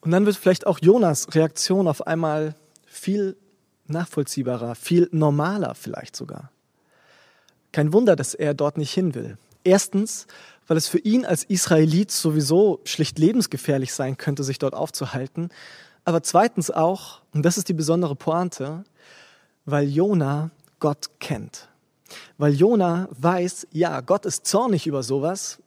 Und 0.00 0.10
dann 0.10 0.26
wird 0.26 0.36
vielleicht 0.36 0.66
auch 0.66 0.78
Jonas 0.80 1.34
Reaktion 1.34 1.88
auf 1.88 2.06
einmal 2.06 2.54
viel 2.86 3.36
nachvollziehbarer, 3.86 4.74
viel 4.74 5.08
normaler 5.12 5.74
vielleicht 5.74 6.16
sogar. 6.16 6.50
Kein 7.72 7.92
Wunder, 7.92 8.16
dass 8.16 8.34
er 8.34 8.54
dort 8.54 8.78
nicht 8.78 8.92
hin 8.92 9.14
will. 9.14 9.36
Erstens, 9.62 10.26
weil 10.66 10.76
es 10.76 10.88
für 10.88 10.98
ihn 10.98 11.24
als 11.26 11.44
Israelit 11.44 12.10
sowieso 12.10 12.80
schlicht 12.84 13.18
lebensgefährlich 13.18 13.92
sein 13.92 14.16
könnte, 14.16 14.44
sich 14.44 14.58
dort 14.58 14.74
aufzuhalten. 14.74 15.50
Aber 16.04 16.22
zweitens 16.22 16.70
auch, 16.70 17.20
und 17.32 17.44
das 17.44 17.58
ist 17.58 17.68
die 17.68 17.74
besondere 17.74 18.16
Pointe, 18.16 18.84
weil 19.64 19.88
Jona 19.88 20.50
Gott 20.78 21.10
kennt. 21.20 21.68
Weil 22.38 22.54
Jona 22.54 23.08
weiß, 23.12 23.68
ja, 23.72 24.00
Gott 24.00 24.26
ist 24.26 24.46
zornig 24.46 24.86
über 24.86 25.02
sowas 25.02 25.58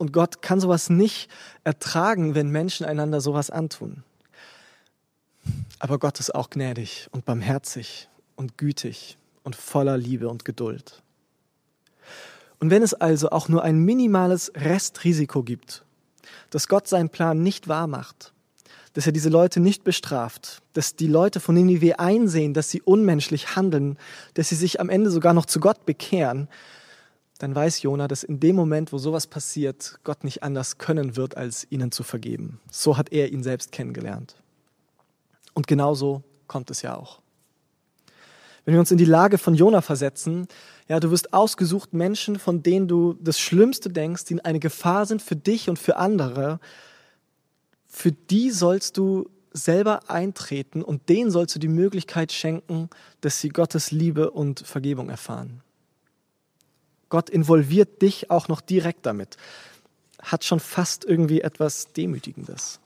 und 0.00 0.14
Gott 0.14 0.40
kann 0.40 0.60
sowas 0.60 0.88
nicht 0.88 1.30
ertragen, 1.62 2.34
wenn 2.34 2.48
Menschen 2.48 2.86
einander 2.86 3.20
sowas 3.20 3.50
antun. 3.50 4.02
Aber 5.78 5.98
Gott 5.98 6.18
ist 6.20 6.34
auch 6.34 6.48
gnädig 6.48 7.08
und 7.12 7.26
barmherzig 7.26 8.08
und 8.34 8.56
gütig 8.56 9.18
und 9.42 9.56
voller 9.56 9.98
Liebe 9.98 10.30
und 10.30 10.46
Geduld. 10.46 11.02
Und 12.60 12.70
wenn 12.70 12.82
es 12.82 12.94
also 12.94 13.28
auch 13.28 13.50
nur 13.50 13.62
ein 13.62 13.78
minimales 13.78 14.50
Restrisiko 14.54 15.42
gibt, 15.42 15.84
dass 16.48 16.68
Gott 16.68 16.88
seinen 16.88 17.10
Plan 17.10 17.42
nicht 17.42 17.68
wahr 17.68 17.86
macht, 17.86 18.32
dass 18.94 19.04
er 19.04 19.12
diese 19.12 19.28
Leute 19.28 19.60
nicht 19.60 19.84
bestraft, 19.84 20.62
dass 20.72 20.96
die 20.96 21.08
Leute 21.08 21.40
von 21.40 21.54
Ninive 21.54 21.98
einsehen, 21.98 22.54
dass 22.54 22.70
sie 22.70 22.80
unmenschlich 22.80 23.54
handeln, 23.54 23.98
dass 24.32 24.48
sie 24.48 24.56
sich 24.56 24.80
am 24.80 24.88
Ende 24.88 25.10
sogar 25.10 25.34
noch 25.34 25.44
zu 25.44 25.60
Gott 25.60 25.84
bekehren, 25.84 26.48
dann 27.40 27.54
weiß 27.54 27.80
Jona, 27.80 28.06
dass 28.06 28.22
in 28.22 28.38
dem 28.38 28.54
Moment, 28.54 28.92
wo 28.92 28.98
sowas 28.98 29.26
passiert, 29.26 29.98
Gott 30.04 30.24
nicht 30.24 30.42
anders 30.42 30.76
können 30.76 31.16
wird, 31.16 31.38
als 31.38 31.66
ihnen 31.70 31.90
zu 31.90 32.02
vergeben. 32.02 32.60
So 32.70 32.98
hat 32.98 33.12
er 33.12 33.32
ihn 33.32 33.42
selbst 33.42 33.72
kennengelernt. 33.72 34.36
Und 35.54 35.66
genauso 35.66 36.22
kommt 36.46 36.70
es 36.70 36.82
ja 36.82 36.94
auch. 36.94 37.20
Wenn 38.66 38.74
wir 38.74 38.80
uns 38.80 38.90
in 38.90 38.98
die 38.98 39.06
Lage 39.06 39.38
von 39.38 39.54
Jona 39.54 39.80
versetzen, 39.80 40.48
ja, 40.86 41.00
du 41.00 41.10
wirst 41.10 41.32
ausgesucht 41.32 41.94
Menschen, 41.94 42.38
von 42.38 42.62
denen 42.62 42.88
du 42.88 43.14
das 43.14 43.40
Schlimmste 43.40 43.88
denkst, 43.88 44.26
die 44.26 44.44
eine 44.44 44.60
Gefahr 44.60 45.06
sind 45.06 45.22
für 45.22 45.36
dich 45.36 45.70
und 45.70 45.78
für 45.78 45.96
andere, 45.96 46.60
für 47.86 48.12
die 48.12 48.50
sollst 48.50 48.98
du 48.98 49.30
selber 49.50 50.10
eintreten 50.10 50.82
und 50.82 51.08
denen 51.08 51.30
sollst 51.30 51.54
du 51.54 51.58
die 51.58 51.68
Möglichkeit 51.68 52.32
schenken, 52.32 52.90
dass 53.22 53.40
sie 53.40 53.48
Gottes 53.48 53.92
Liebe 53.92 54.30
und 54.30 54.60
Vergebung 54.60 55.08
erfahren. 55.08 55.62
Gott 57.10 57.28
involviert 57.28 58.00
dich 58.00 58.30
auch 58.30 58.48
noch 58.48 58.62
direkt 58.62 59.04
damit. 59.04 59.36
Hat 60.22 60.44
schon 60.44 60.60
fast 60.60 61.04
irgendwie 61.04 61.42
etwas 61.42 61.92
Demütigendes. 61.92 62.80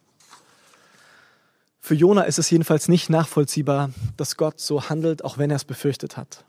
Für 1.80 1.94
Jona 1.94 2.22
ist 2.22 2.38
es 2.38 2.50
jedenfalls 2.50 2.88
nicht 2.88 3.10
nachvollziehbar, 3.10 3.90
dass 4.16 4.36
Gott 4.36 4.58
so 4.58 4.88
handelt, 4.88 5.22
auch 5.22 5.36
wenn 5.36 5.50
er 5.50 5.56
es 5.56 5.64
befürchtet 5.64 6.16
hat. 6.16 6.44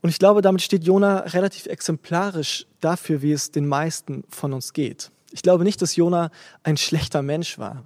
Und 0.00 0.10
ich 0.10 0.20
glaube, 0.20 0.42
damit 0.42 0.62
steht 0.62 0.84
Jona 0.84 1.18
relativ 1.20 1.66
exemplarisch 1.66 2.66
dafür, 2.80 3.20
wie 3.20 3.32
es 3.32 3.50
den 3.50 3.66
meisten 3.66 4.22
von 4.28 4.52
uns 4.52 4.72
geht. 4.72 5.10
Ich 5.32 5.42
glaube 5.42 5.64
nicht, 5.64 5.82
dass 5.82 5.96
Jona 5.96 6.30
ein 6.62 6.76
schlechter 6.76 7.22
Mensch 7.22 7.58
war, 7.58 7.84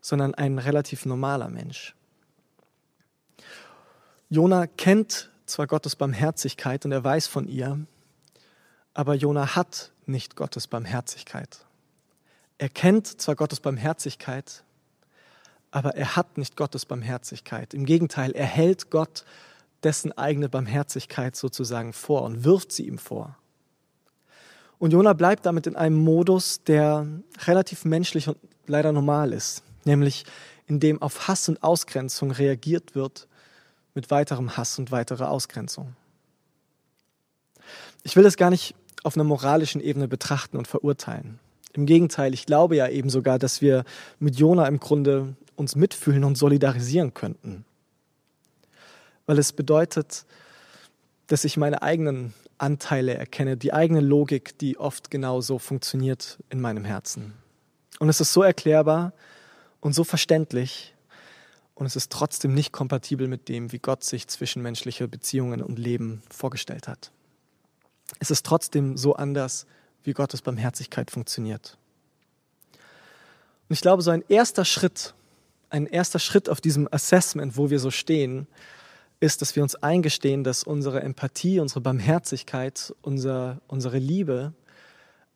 sondern 0.00 0.34
ein 0.34 0.58
relativ 0.58 1.04
normaler 1.04 1.50
Mensch. 1.50 1.94
Jona 4.30 4.66
kennt 4.66 5.30
zwar 5.44 5.66
Gottes 5.66 5.96
Barmherzigkeit 5.96 6.86
und 6.86 6.92
er 6.92 7.04
weiß 7.04 7.26
von 7.26 7.46
ihr, 7.46 7.78
aber 8.94 9.14
Jona 9.14 9.56
hat 9.56 9.92
nicht 10.06 10.36
Gottes 10.36 10.68
Barmherzigkeit. 10.68 11.66
Er 12.58 12.68
kennt 12.68 13.20
zwar 13.20 13.34
Gottes 13.34 13.60
Barmherzigkeit, 13.60 14.62
aber 15.72 15.96
er 15.96 16.14
hat 16.14 16.38
nicht 16.38 16.56
Gottes 16.56 16.86
Barmherzigkeit. 16.86 17.74
Im 17.74 17.84
Gegenteil, 17.84 18.30
er 18.32 18.46
hält 18.46 18.90
Gott 18.90 19.24
dessen 19.82 20.16
eigene 20.16 20.48
Barmherzigkeit 20.48 21.36
sozusagen 21.36 21.92
vor 21.92 22.22
und 22.22 22.44
wirft 22.44 22.72
sie 22.72 22.86
ihm 22.86 22.98
vor. 22.98 23.36
Und 24.78 24.92
Jona 24.92 25.12
bleibt 25.12 25.46
damit 25.46 25.66
in 25.66 25.76
einem 25.76 25.96
Modus, 25.96 26.62
der 26.62 27.06
relativ 27.46 27.84
menschlich 27.84 28.28
und 28.28 28.38
leider 28.66 28.92
normal 28.92 29.32
ist, 29.32 29.62
nämlich 29.84 30.24
in 30.66 30.80
dem 30.80 31.02
auf 31.02 31.28
Hass 31.28 31.48
und 31.48 31.62
Ausgrenzung 31.62 32.30
reagiert 32.30 32.94
wird 32.94 33.28
mit 33.94 34.10
weiterem 34.10 34.56
Hass 34.56 34.78
und 34.78 34.90
weiterer 34.90 35.30
Ausgrenzung. 35.30 35.94
Ich 38.02 38.16
will 38.16 38.22
das 38.22 38.36
gar 38.36 38.50
nicht 38.50 38.74
auf 39.04 39.16
einer 39.16 39.24
moralischen 39.24 39.80
Ebene 39.80 40.08
betrachten 40.08 40.56
und 40.56 40.66
verurteilen. 40.66 41.38
Im 41.72 41.86
Gegenteil, 41.86 42.34
ich 42.34 42.46
glaube 42.46 42.76
ja 42.76 42.88
eben 42.88 43.10
sogar, 43.10 43.38
dass 43.38 43.60
wir 43.60 43.84
mit 44.18 44.36
Jona 44.36 44.66
im 44.66 44.80
Grunde 44.80 45.36
uns 45.54 45.76
mitfühlen 45.76 46.24
und 46.24 46.36
solidarisieren 46.36 47.14
könnten. 47.14 47.64
Weil 49.26 49.38
es 49.38 49.52
bedeutet, 49.52 50.24
dass 51.28 51.44
ich 51.44 51.56
meine 51.56 51.82
eigenen 51.82 52.34
Anteile 52.58 53.14
erkenne, 53.14 53.56
die 53.56 53.72
eigene 53.72 54.00
Logik, 54.00 54.58
die 54.58 54.78
oft 54.78 55.10
genau 55.10 55.40
so 55.40 55.58
funktioniert 55.58 56.38
in 56.50 56.60
meinem 56.60 56.84
Herzen. 56.84 57.34
Und 57.98 58.08
es 58.08 58.20
ist 58.20 58.32
so 58.32 58.42
erklärbar 58.42 59.12
und 59.80 59.94
so 59.94 60.04
verständlich 60.04 60.94
und 61.74 61.86
es 61.86 61.96
ist 61.96 62.12
trotzdem 62.12 62.54
nicht 62.54 62.72
kompatibel 62.72 63.28
mit 63.28 63.48
dem, 63.48 63.72
wie 63.72 63.78
Gott 63.78 64.04
sich 64.04 64.28
zwischenmenschliche 64.28 65.08
Beziehungen 65.08 65.62
und 65.62 65.78
Leben 65.78 66.22
vorgestellt 66.30 66.88
hat. 66.88 67.10
Es 68.18 68.30
ist 68.30 68.44
trotzdem 68.46 68.96
so 68.96 69.14
anders, 69.14 69.66
wie 70.02 70.12
Gottes 70.12 70.42
Barmherzigkeit 70.42 71.10
funktioniert. 71.10 71.78
Und 73.68 73.74
ich 73.74 73.80
glaube, 73.80 74.02
so 74.02 74.10
ein 74.10 74.24
erster 74.28 74.64
Schritt, 74.64 75.14
ein 75.70 75.86
erster 75.86 76.18
Schritt 76.18 76.48
auf 76.48 76.60
diesem 76.60 76.88
Assessment, 76.92 77.56
wo 77.56 77.70
wir 77.70 77.80
so 77.80 77.90
stehen, 77.90 78.46
ist, 79.20 79.40
dass 79.40 79.56
wir 79.56 79.62
uns 79.62 79.74
eingestehen, 79.76 80.44
dass 80.44 80.64
unsere 80.64 81.00
Empathie, 81.00 81.60
unsere 81.60 81.80
Barmherzigkeit, 81.80 82.94
unser, 83.00 83.60
unsere 83.66 83.98
Liebe 83.98 84.52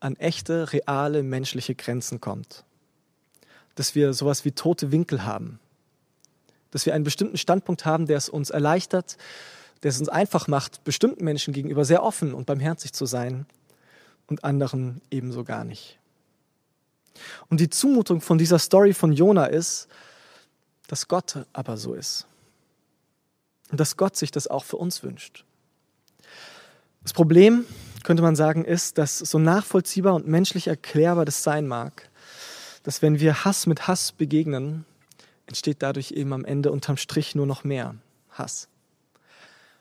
an 0.00 0.16
echte, 0.16 0.72
reale 0.72 1.22
menschliche 1.22 1.74
Grenzen 1.74 2.20
kommt. 2.20 2.64
Dass 3.74 3.94
wir 3.94 4.12
sowas 4.12 4.44
wie 4.44 4.52
tote 4.52 4.92
Winkel 4.92 5.24
haben. 5.24 5.58
Dass 6.70 6.84
wir 6.84 6.94
einen 6.94 7.04
bestimmten 7.04 7.38
Standpunkt 7.38 7.86
haben, 7.86 8.06
der 8.06 8.18
es 8.18 8.28
uns 8.28 8.50
erleichtert, 8.50 9.16
der 9.82 9.90
es 9.90 9.98
uns 9.98 10.08
einfach 10.08 10.48
macht, 10.48 10.84
bestimmten 10.84 11.24
Menschen 11.24 11.52
gegenüber 11.52 11.84
sehr 11.84 12.02
offen 12.02 12.34
und 12.34 12.46
barmherzig 12.46 12.92
zu 12.92 13.06
sein 13.06 13.46
und 14.26 14.44
anderen 14.44 15.00
ebenso 15.10 15.44
gar 15.44 15.64
nicht. 15.64 15.98
Und 17.48 17.60
die 17.60 17.70
Zumutung 17.70 18.20
von 18.20 18.38
dieser 18.38 18.58
Story 18.58 18.94
von 18.94 19.12
Jona 19.12 19.46
ist, 19.46 19.88
dass 20.86 21.08
Gott 21.08 21.46
aber 21.52 21.76
so 21.76 21.94
ist. 21.94 22.26
Und 23.70 23.80
dass 23.80 23.96
Gott 23.96 24.16
sich 24.16 24.30
das 24.30 24.46
auch 24.46 24.64
für 24.64 24.76
uns 24.76 25.02
wünscht. 25.02 25.44
Das 27.02 27.12
Problem, 27.12 27.66
könnte 28.04 28.22
man 28.22 28.36
sagen, 28.36 28.64
ist, 28.64 28.98
dass 28.98 29.18
so 29.18 29.38
nachvollziehbar 29.38 30.14
und 30.14 30.26
menschlich 30.26 30.66
erklärbar 30.66 31.24
das 31.24 31.42
sein 31.42 31.66
mag, 31.66 32.08
dass 32.82 33.02
wenn 33.02 33.20
wir 33.20 33.44
Hass 33.44 33.66
mit 33.66 33.86
Hass 33.86 34.12
begegnen, 34.12 34.84
entsteht 35.46 35.82
dadurch 35.82 36.12
eben 36.12 36.32
am 36.32 36.44
Ende 36.44 36.70
unterm 36.70 36.96
Strich 36.96 37.34
nur 37.34 37.46
noch 37.46 37.64
mehr 37.64 37.94
Hass. 38.30 38.68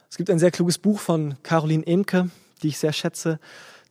Es 0.09 0.17
gibt 0.17 0.29
ein 0.29 0.39
sehr 0.39 0.51
kluges 0.51 0.77
Buch 0.77 0.99
von 0.99 1.35
Caroline 1.43 1.85
Emke, 1.85 2.29
die 2.61 2.69
ich 2.69 2.77
sehr 2.77 2.93
schätze, 2.93 3.39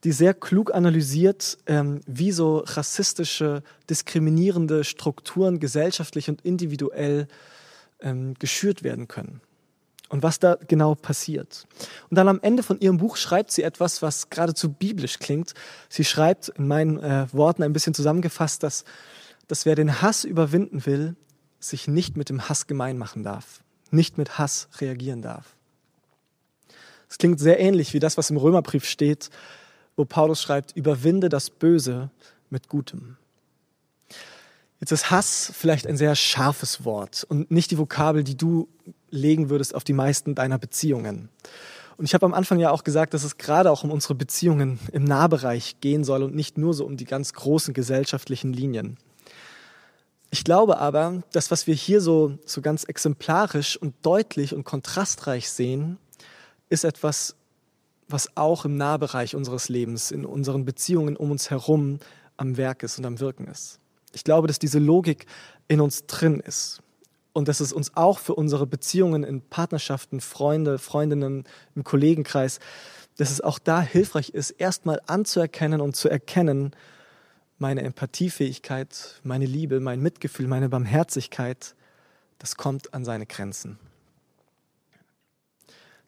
die 0.05 0.13
sehr 0.13 0.35
klug 0.35 0.75
analysiert, 0.75 1.59
ähm, 1.67 2.01
wie 2.07 2.33
so 2.33 2.59
rassistische, 2.59 3.63
diskriminierende 3.91 4.85
Strukturen 4.85 5.59
gesellschaftlich 5.59 6.29
und 6.29 6.43
individuell 6.43 7.29
ähm, 8.01 8.35
geschürt 8.39 8.83
werden 8.83 9.09
können 9.09 9.41
und 10.09 10.23
was 10.23 10.39
da 10.39 10.57
genau 10.69 10.95
passiert. 10.95 11.67
Und 12.11 12.17
dann 12.17 12.29
am 12.29 12.41
Ende 12.41 12.63
von 12.63 12.81
ihrem 12.81 12.99
Buch 12.99 13.17
schreibt 13.17 13.51
sie 13.51 13.63
etwas, 13.63 14.03
was 14.03 14.31
geradezu 14.31 14.73
biblisch 14.73 15.19
klingt. 15.19 15.55
Sie 15.89 16.05
schreibt 16.05 16.49
in 16.51 16.69
meinen 16.69 16.99
äh, 16.99 17.27
Worten 17.33 17.63
ein 17.63 17.73
bisschen 17.73 17.95
zusammengefasst, 17.95 18.63
dass, 18.63 18.85
dass 19.49 19.67
wer 19.67 19.75
den 19.75 20.03
Hass 20.03 20.25
überwinden 20.25 20.87
will, 20.87 21.17
sich 21.59 21.89
nicht 21.89 22.17
mit 22.17 22.29
dem 22.29 22.49
Hass 22.49 22.67
gemein 22.67 22.99
machen 22.99 23.23
darf, 23.23 23.63
nicht 23.91 24.19
mit 24.19 24.39
Hass 24.39 24.69
reagieren 24.81 25.23
darf. 25.23 25.56
Es 27.09 27.19
klingt 27.19 27.41
sehr 27.41 27.61
ähnlich 27.61 27.95
wie 27.95 28.01
das, 28.01 28.17
was 28.17 28.31
im 28.31 28.37
Römerbrief 28.37 28.85
steht, 28.85 29.31
wo 29.97 30.05
Paulus 30.05 30.43
schreibt, 30.43 30.77
überwinde 30.77 31.29
das 31.29 31.51
Böse 31.51 32.11
mit 32.51 32.69
Gutem. 32.69 33.17
Jetzt 34.81 34.93
ist 34.93 35.11
Hass 35.11 35.51
vielleicht 35.55 35.87
ein 35.87 35.97
sehr 35.97 36.15
scharfes 36.15 36.85
Wort 36.85 37.25
und 37.29 37.51
nicht 37.51 37.71
die 37.71 37.79
Vokabel, 37.79 38.25
die 38.25 38.37
du 38.37 38.69
legen 39.11 39.49
würdest 39.49 39.75
auf 39.75 39.85
die 39.85 39.95
meisten 39.95 40.35
deiner 40.35 40.59
Beziehungen. 40.59 41.31
Und 41.97 42.05
ich 42.05 42.13
habe 42.13 42.27
am 42.27 42.35
Anfang 42.35 42.59
ja 42.59 42.71
auch 42.71 42.85
gesagt, 42.85 43.15
dass 43.15 43.25
es 43.25 43.39
gerade 43.39 43.71
auch 43.71 43.85
um 43.85 43.91
unsere 43.91 44.15
Beziehungen 44.15 44.79
im 44.93 45.05
Nahbereich 45.05 45.81
gehen 45.81 46.05
soll 46.05 46.23
und 46.23 46.35
nicht 46.35 46.59
nur 46.59 46.75
so 46.75 46.85
um 46.85 46.99
die 46.99 47.07
ganz 47.07 47.33
großen 47.33 47.73
gesellschaftlichen 47.73 48.53
Linien. 48.53 48.99
Ich 50.31 50.45
glaube 50.45 50.79
aber, 50.79 51.23
dass 51.33 51.51
was 51.51 51.67
wir 51.67 51.75
hier 51.75 52.03
so, 52.03 52.39
so 52.45 52.61
ganz 52.61 52.85
exemplarisch 52.85 53.79
und 53.79 53.95
deutlich 54.03 54.55
und 54.55 54.65
kontrastreich 54.65 55.49
sehen, 55.49 55.97
ist 56.69 56.85
etwas, 56.85 57.37
was 58.09 58.37
auch 58.37 58.65
im 58.65 58.77
Nahbereich 58.77 59.35
unseres 59.35 59.69
Lebens, 59.69 60.11
in 60.11 60.25
unseren 60.25 60.65
Beziehungen 60.65 61.17
um 61.17 61.31
uns 61.31 61.51
herum 61.51 61.99
am 62.37 62.57
Werk 62.57 62.83
ist 62.83 62.99
und 62.99 63.07
am 63.07 63.21
Wirken 63.21 63.49
ist. 63.49 63.81
Ich 64.13 64.25
glaube, 64.25 64.47
dass 64.47 64.59
diese 64.59 64.79
Logik 64.79 65.27
in 65.69 65.81
uns 65.81 66.07
drin 66.07 66.41
ist 66.41 66.83
und 67.33 67.49
dass 67.49 67.61
es 67.61 67.73
uns 67.73 67.97
auch 67.97 68.19
für 68.19 68.35
unsere 68.35 68.67
Beziehungen 68.67 69.25
in 69.25 69.43
Partnerschaften, 69.43 70.21
Freunde, 70.21 70.79
Freundinnen, 70.79 71.45
im 71.75 71.85
Kollegenkreis, 71.85 72.61
dass 73.17 73.31
es 73.31 73.41
auch 73.41 73.59
da 73.59 73.81
hilfreich 73.81 74.31
ist, 74.31 74.51
erstmal 74.51 75.01
anzuerkennen 75.07 75.81
und 75.81 75.97
zu 75.97 76.09
erkennen, 76.09 76.73
meine 77.59 77.83
Empathiefähigkeit, 77.83 79.21
meine 79.23 79.47
Liebe, 79.47 79.81
mein 79.81 80.01
Mitgefühl, 80.01 80.47
meine 80.47 80.69
Barmherzigkeit, 80.69 81.75
das 82.39 82.57
kommt 82.57 82.93
an 82.93 83.05
seine 83.05 83.27
Grenzen. 83.27 83.79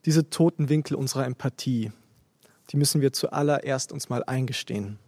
Diese 0.04 0.30
toten 0.30 0.68
Winkel 0.68 0.96
unserer 0.96 1.26
Empathie, 1.26 1.92
die 2.70 2.76
müssen 2.76 3.00
wir 3.00 3.12
zuallererst 3.12 3.92
uns 3.92 4.08
mal 4.08 4.22
eingestehen, 4.24 4.98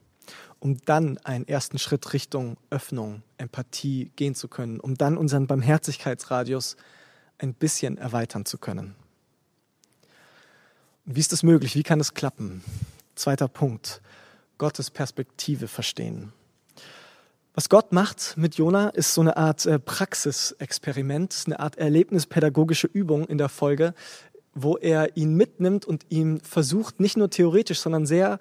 um 0.58 0.78
dann 0.84 1.18
einen 1.18 1.46
ersten 1.46 1.78
Schritt 1.78 2.12
Richtung 2.12 2.56
Öffnung, 2.70 3.22
Empathie 3.38 4.10
gehen 4.16 4.34
zu 4.34 4.48
können, 4.48 4.80
um 4.80 4.96
dann 4.96 5.16
unseren 5.16 5.46
Barmherzigkeitsradius 5.46 6.76
ein 7.38 7.54
bisschen 7.54 7.98
erweitern 7.98 8.44
zu 8.44 8.58
können. 8.58 8.94
Wie 11.04 11.20
ist 11.20 11.32
das 11.32 11.42
möglich? 11.42 11.74
Wie 11.74 11.82
kann 11.82 12.00
es 12.00 12.14
klappen? 12.14 12.62
Zweiter 13.14 13.48
Punkt. 13.48 14.00
Gottes 14.58 14.90
Perspektive 14.90 15.68
verstehen. 15.68 16.32
Was 17.54 17.68
Gott 17.68 17.92
macht 17.92 18.36
mit 18.36 18.54
Jona, 18.54 18.90
ist 18.90 19.14
so 19.14 19.22
eine 19.22 19.36
Art 19.36 19.66
äh, 19.66 19.78
Praxisexperiment, 19.78 21.44
eine 21.46 21.58
Art 21.58 21.76
erlebnispädagogische 21.78 22.86
Übung 22.86 23.26
in 23.26 23.38
der 23.38 23.48
Folge, 23.48 23.92
wo 24.54 24.76
er 24.76 25.16
ihn 25.16 25.34
mitnimmt 25.34 25.84
und 25.84 26.06
ihm 26.08 26.40
versucht, 26.40 27.00
nicht 27.00 27.16
nur 27.16 27.30
theoretisch, 27.30 27.80
sondern 27.80 28.06
sehr, 28.06 28.38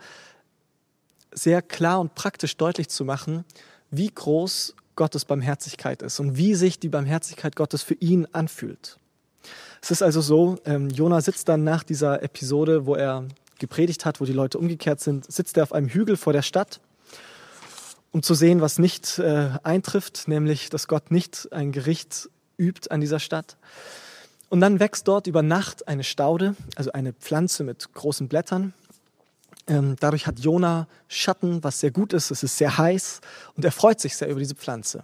sehr 1.31 1.61
klar 1.61 1.99
und 1.99 2.15
praktisch 2.15 2.57
deutlich 2.57 2.89
zu 2.89 3.05
machen, 3.05 3.45
wie 3.91 4.09
groß 4.09 4.75
Gottes 4.95 5.25
Barmherzigkeit 5.25 6.01
ist 6.01 6.19
und 6.19 6.35
wie 6.37 6.55
sich 6.55 6.79
die 6.79 6.89
Barmherzigkeit 6.89 7.55
Gottes 7.55 7.83
für 7.83 7.93
ihn 7.95 8.27
anfühlt. 8.31 8.97
Es 9.81 9.91
ist 9.91 10.01
also 10.01 10.19
so, 10.19 10.57
ähm, 10.65 10.89
Jona 10.89 11.21
sitzt 11.21 11.47
dann 11.47 11.63
nach 11.63 11.83
dieser 11.83 12.21
Episode, 12.21 12.85
wo 12.85 12.95
er 12.95 13.25
gepredigt 13.59 14.05
hat, 14.05 14.19
wo 14.19 14.25
die 14.25 14.33
Leute 14.33 14.57
umgekehrt 14.57 14.99
sind, 14.99 15.31
sitzt 15.31 15.57
er 15.57 15.63
auf 15.63 15.73
einem 15.73 15.87
Hügel 15.87 16.17
vor 16.17 16.33
der 16.33 16.41
Stadt, 16.41 16.81
um 18.11 18.23
zu 18.23 18.33
sehen, 18.33 18.61
was 18.61 18.79
nicht 18.79 19.19
äh, 19.19 19.51
eintrifft, 19.63 20.27
nämlich, 20.27 20.69
dass 20.69 20.87
Gott 20.87 21.11
nicht 21.11 21.47
ein 21.51 21.71
Gericht 21.71 22.29
übt 22.57 22.89
an 22.91 23.01
dieser 23.01 23.19
Stadt. 23.19 23.57
Und 24.49 24.61
dann 24.61 24.79
wächst 24.79 25.07
dort 25.07 25.27
über 25.27 25.43
Nacht 25.43 25.87
eine 25.87 26.03
Staude, 26.03 26.55
also 26.75 26.91
eine 26.91 27.13
Pflanze 27.13 27.63
mit 27.63 27.93
großen 27.93 28.27
Blättern. 28.27 28.73
Ähm, 29.67 29.95
dadurch 29.99 30.25
hat 30.25 30.39
Jona 30.39 30.87
Schatten, 31.07 31.63
was 31.63 31.79
sehr 31.79 31.91
gut 31.91 32.13
ist. 32.13 32.31
Es 32.31 32.41
ist 32.41 32.57
sehr 32.57 32.77
heiß 32.77 33.21
und 33.55 33.63
er 33.63 33.71
freut 33.71 33.99
sich 33.99 34.17
sehr 34.17 34.29
über 34.29 34.39
diese 34.39 34.55
Pflanze. 34.55 35.03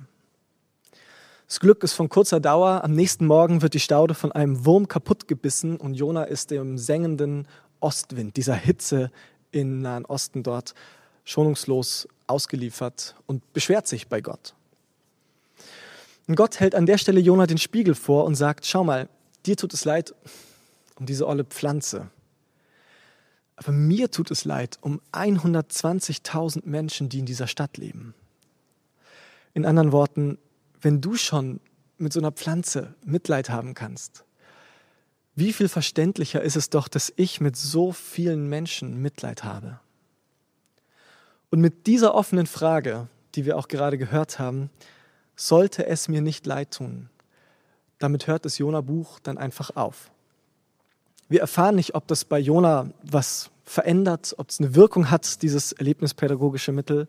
Das 1.47 1.59
Glück 1.59 1.83
ist 1.83 1.93
von 1.93 2.09
kurzer 2.09 2.39
Dauer. 2.39 2.83
Am 2.83 2.93
nächsten 2.93 3.27
Morgen 3.27 3.61
wird 3.61 3.75
die 3.75 3.79
Staude 3.79 4.15
von 4.15 4.31
einem 4.31 4.65
Wurm 4.65 4.87
kaputtgebissen 4.87 5.77
und 5.77 5.93
Jona 5.93 6.23
ist 6.23 6.49
dem 6.49 6.79
sengenden 6.79 7.47
Ostwind, 7.79 8.35
dieser 8.35 8.55
Hitze 8.55 9.11
im 9.51 9.81
Nahen 9.81 10.05
Osten 10.05 10.41
dort 10.41 10.73
schonungslos 11.23 12.07
ausgeliefert 12.25 13.15
und 13.27 13.53
beschwert 13.53 13.87
sich 13.87 14.07
bei 14.07 14.21
Gott. 14.21 14.55
Und 16.27 16.35
Gott 16.35 16.59
hält 16.59 16.73
an 16.73 16.87
der 16.87 16.97
Stelle 16.97 17.19
Jona 17.19 17.45
den 17.45 17.59
Spiegel 17.59 17.93
vor 17.93 18.25
und 18.25 18.33
sagt: 18.33 18.65
Schau 18.65 18.83
mal, 18.83 19.07
dir 19.45 19.57
tut 19.57 19.73
es 19.73 19.85
leid 19.85 20.13
um 20.95 21.05
diese 21.05 21.27
olle 21.27 21.43
Pflanze. 21.43 22.09
Aber 23.57 23.71
mir 23.71 24.11
tut 24.11 24.31
es 24.31 24.45
leid 24.45 24.77
um 24.81 25.01
120.000 25.11 26.61
Menschen, 26.65 27.09
die 27.09 27.19
in 27.19 27.25
dieser 27.25 27.47
Stadt 27.47 27.77
leben. 27.77 28.13
In 29.53 29.65
anderen 29.65 29.91
Worten, 29.91 30.37
wenn 30.81 31.01
du 31.01 31.15
schon 31.15 31.59
mit 31.97 32.11
so 32.11 32.19
einer 32.19 32.31
Pflanze 32.31 32.93
Mitleid 33.05 33.49
haben 33.49 33.73
kannst, 33.73 34.25
wie 35.35 35.53
viel 35.53 35.67
verständlicher 35.67 36.41
ist 36.41 36.55
es 36.55 36.69
doch, 36.69 36.87
dass 36.87 37.11
ich 37.15 37.41
mit 37.41 37.57
so 37.57 37.91
vielen 37.91 38.47
Menschen 38.47 39.01
Mitleid 39.01 39.43
habe. 39.43 39.79
Und 41.49 41.59
mit 41.59 41.87
dieser 41.87 42.15
offenen 42.15 42.47
Frage, 42.47 43.07
die 43.35 43.45
wir 43.45 43.57
auch 43.57 43.67
gerade 43.67 43.97
gehört 43.97 44.39
haben, 44.39 44.69
sollte 45.35 45.85
es 45.85 46.07
mir 46.07 46.21
nicht 46.21 46.45
leid 46.45 46.71
tun. 46.71 47.09
Damit 47.99 48.27
hört 48.27 48.45
das 48.45 48.57
Jona-Buch 48.57 49.19
dann 49.19 49.37
einfach 49.37 49.75
auf. 49.75 50.11
Wir 51.27 51.41
erfahren 51.41 51.75
nicht, 51.75 51.95
ob 51.95 52.07
das 52.07 52.25
bei 52.25 52.39
Jona 52.39 52.89
was 53.03 53.49
verändert, 53.63 54.35
ob 54.37 54.49
es 54.49 54.59
eine 54.59 54.75
Wirkung 54.75 55.09
hat, 55.09 55.41
dieses 55.41 55.71
erlebnispädagogische 55.71 56.71
Mittel. 56.71 57.07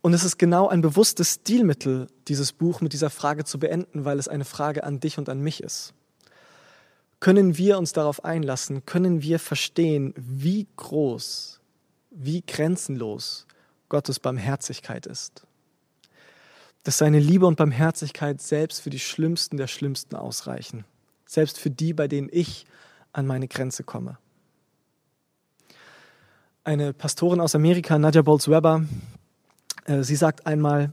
Und 0.00 0.14
es 0.14 0.24
ist 0.24 0.38
genau 0.38 0.68
ein 0.68 0.80
bewusstes 0.80 1.34
Stilmittel, 1.34 2.06
dieses 2.28 2.52
Buch 2.52 2.80
mit 2.80 2.92
dieser 2.92 3.10
Frage 3.10 3.44
zu 3.44 3.58
beenden, 3.58 4.04
weil 4.04 4.18
es 4.18 4.28
eine 4.28 4.44
Frage 4.44 4.84
an 4.84 5.00
dich 5.00 5.18
und 5.18 5.28
an 5.28 5.40
mich 5.40 5.62
ist. 5.62 5.92
Können 7.20 7.58
wir 7.58 7.78
uns 7.78 7.92
darauf 7.92 8.24
einlassen? 8.24 8.86
Können 8.86 9.22
wir 9.22 9.38
verstehen, 9.38 10.14
wie 10.16 10.66
groß, 10.76 11.60
wie 12.10 12.42
grenzenlos 12.46 13.46
Gottes 13.88 14.20
Barmherzigkeit 14.20 15.04
ist? 15.06 15.42
Dass 16.82 16.98
seine 16.98 17.18
Liebe 17.18 17.46
und 17.46 17.56
Barmherzigkeit 17.56 18.40
selbst 18.40 18.80
für 18.80 18.90
die 18.90 18.98
Schlimmsten 18.98 19.56
der 19.56 19.66
Schlimmsten 19.66 20.16
ausreichen. 20.16 20.84
Selbst 21.26 21.58
für 21.58 21.70
die, 21.70 21.92
bei 21.92 22.08
denen 22.08 22.28
ich 22.30 22.66
an 23.12 23.26
meine 23.26 23.48
Grenze 23.48 23.84
komme. 23.84 24.18
Eine 26.64 26.92
Pastorin 26.92 27.40
aus 27.40 27.54
Amerika, 27.54 27.98
Nadja 27.98 28.22
Bolz-Weber, 28.22 28.84
äh, 29.86 30.02
sie 30.02 30.16
sagt 30.16 30.46
einmal, 30.46 30.92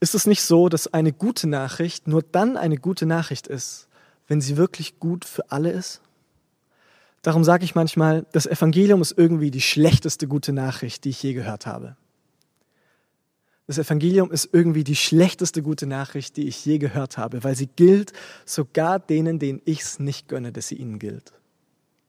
ist 0.00 0.14
es 0.14 0.26
nicht 0.26 0.42
so, 0.42 0.68
dass 0.68 0.92
eine 0.92 1.12
gute 1.12 1.48
Nachricht 1.48 2.08
nur 2.08 2.22
dann 2.22 2.56
eine 2.56 2.76
gute 2.76 3.06
Nachricht 3.06 3.46
ist, 3.46 3.88
wenn 4.26 4.40
sie 4.40 4.56
wirklich 4.56 4.98
gut 5.00 5.24
für 5.24 5.50
alle 5.50 5.70
ist? 5.70 6.00
Darum 7.22 7.42
sage 7.42 7.64
ich 7.64 7.74
manchmal, 7.74 8.26
das 8.32 8.46
Evangelium 8.46 9.00
ist 9.00 9.16
irgendwie 9.16 9.50
die 9.50 9.62
schlechteste 9.62 10.28
gute 10.28 10.52
Nachricht, 10.52 11.04
die 11.04 11.10
ich 11.10 11.22
je 11.22 11.32
gehört 11.32 11.64
habe. 11.64 11.96
Das 13.66 13.78
Evangelium 13.78 14.30
ist 14.30 14.50
irgendwie 14.52 14.84
die 14.84 14.96
schlechteste 14.96 15.62
gute 15.62 15.86
Nachricht, 15.86 16.36
die 16.36 16.46
ich 16.48 16.64
je 16.66 16.78
gehört 16.78 17.16
habe, 17.16 17.44
weil 17.44 17.56
sie 17.56 17.66
gilt 17.66 18.12
sogar 18.44 18.98
denen, 18.98 19.38
denen 19.38 19.62
ich 19.64 19.80
es 19.80 19.98
nicht 19.98 20.28
gönne, 20.28 20.52
dass 20.52 20.68
sie 20.68 20.74
ihnen 20.74 20.98
gilt, 20.98 21.32